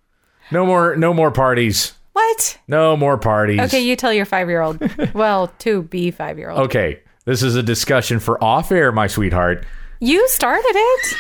No 0.51 0.67
more 0.67 0.97
no 0.97 1.15
more 1.15 1.31
parties. 1.31 1.95
What? 2.13 2.59
No 2.69 2.97
more 2.97 3.17
parties. 3.19 3.61
Okay, 3.61 3.81
you 3.81 3.97
tell 3.97 4.13
your 4.13 4.27
five 4.27 4.49
year 4.49 4.61
old. 4.61 4.81
well, 5.15 5.49
to 5.61 5.83
be 5.83 6.11
five 6.11 6.39
year 6.39 6.51
old. 6.51 6.61
Okay. 6.61 7.01
This 7.25 7.43
is 7.43 7.55
a 7.55 7.63
discussion 7.63 8.19
for 8.19 8.43
off 8.43 8.73
air, 8.73 8.91
my 8.91 9.07
sweetheart. 9.07 9.65
You 10.01 10.27
started 10.29 10.73
it. 10.75 11.17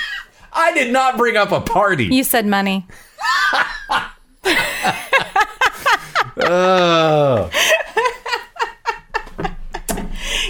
I 0.52 0.74
did 0.74 0.92
not 0.92 1.16
bring 1.16 1.36
up 1.36 1.52
a 1.52 1.60
party. 1.60 2.06
You 2.06 2.24
said 2.24 2.46
money. 2.46 2.86
Ugh. 6.36 7.52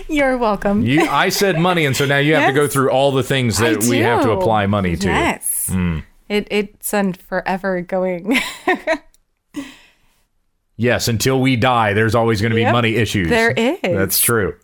You're 0.08 0.38
welcome. 0.38 0.82
You, 0.82 1.02
I 1.08 1.28
said 1.28 1.58
money, 1.58 1.84
and 1.84 1.96
so 1.96 2.04
now 2.06 2.18
you 2.18 2.34
have 2.34 2.48
to 2.48 2.54
go 2.54 2.66
through 2.66 2.90
all 2.90 3.12
the 3.12 3.22
things 3.22 3.58
that 3.58 3.84
we 3.84 3.98
have 3.98 4.22
to 4.22 4.30
apply 4.30 4.66
money 4.66 4.96
to. 4.96 5.06
Yes. 5.06 5.68
Hmm. 5.70 6.00
It 6.28 6.48
it's 6.50 6.94
an 6.94 7.12
forever 7.12 7.80
going. 7.82 8.38
Yes, 10.76 11.08
until 11.08 11.40
we 11.40 11.56
die, 11.56 11.92
there's 11.92 12.14
always 12.14 12.40
going 12.40 12.50
to 12.50 12.56
be 12.56 12.62
Yep. 12.62 12.72
money 12.72 12.96
issues. 12.96 13.28
There 13.28 13.50
is. 13.50 13.78
That's 13.82 14.18
true. 14.18 14.54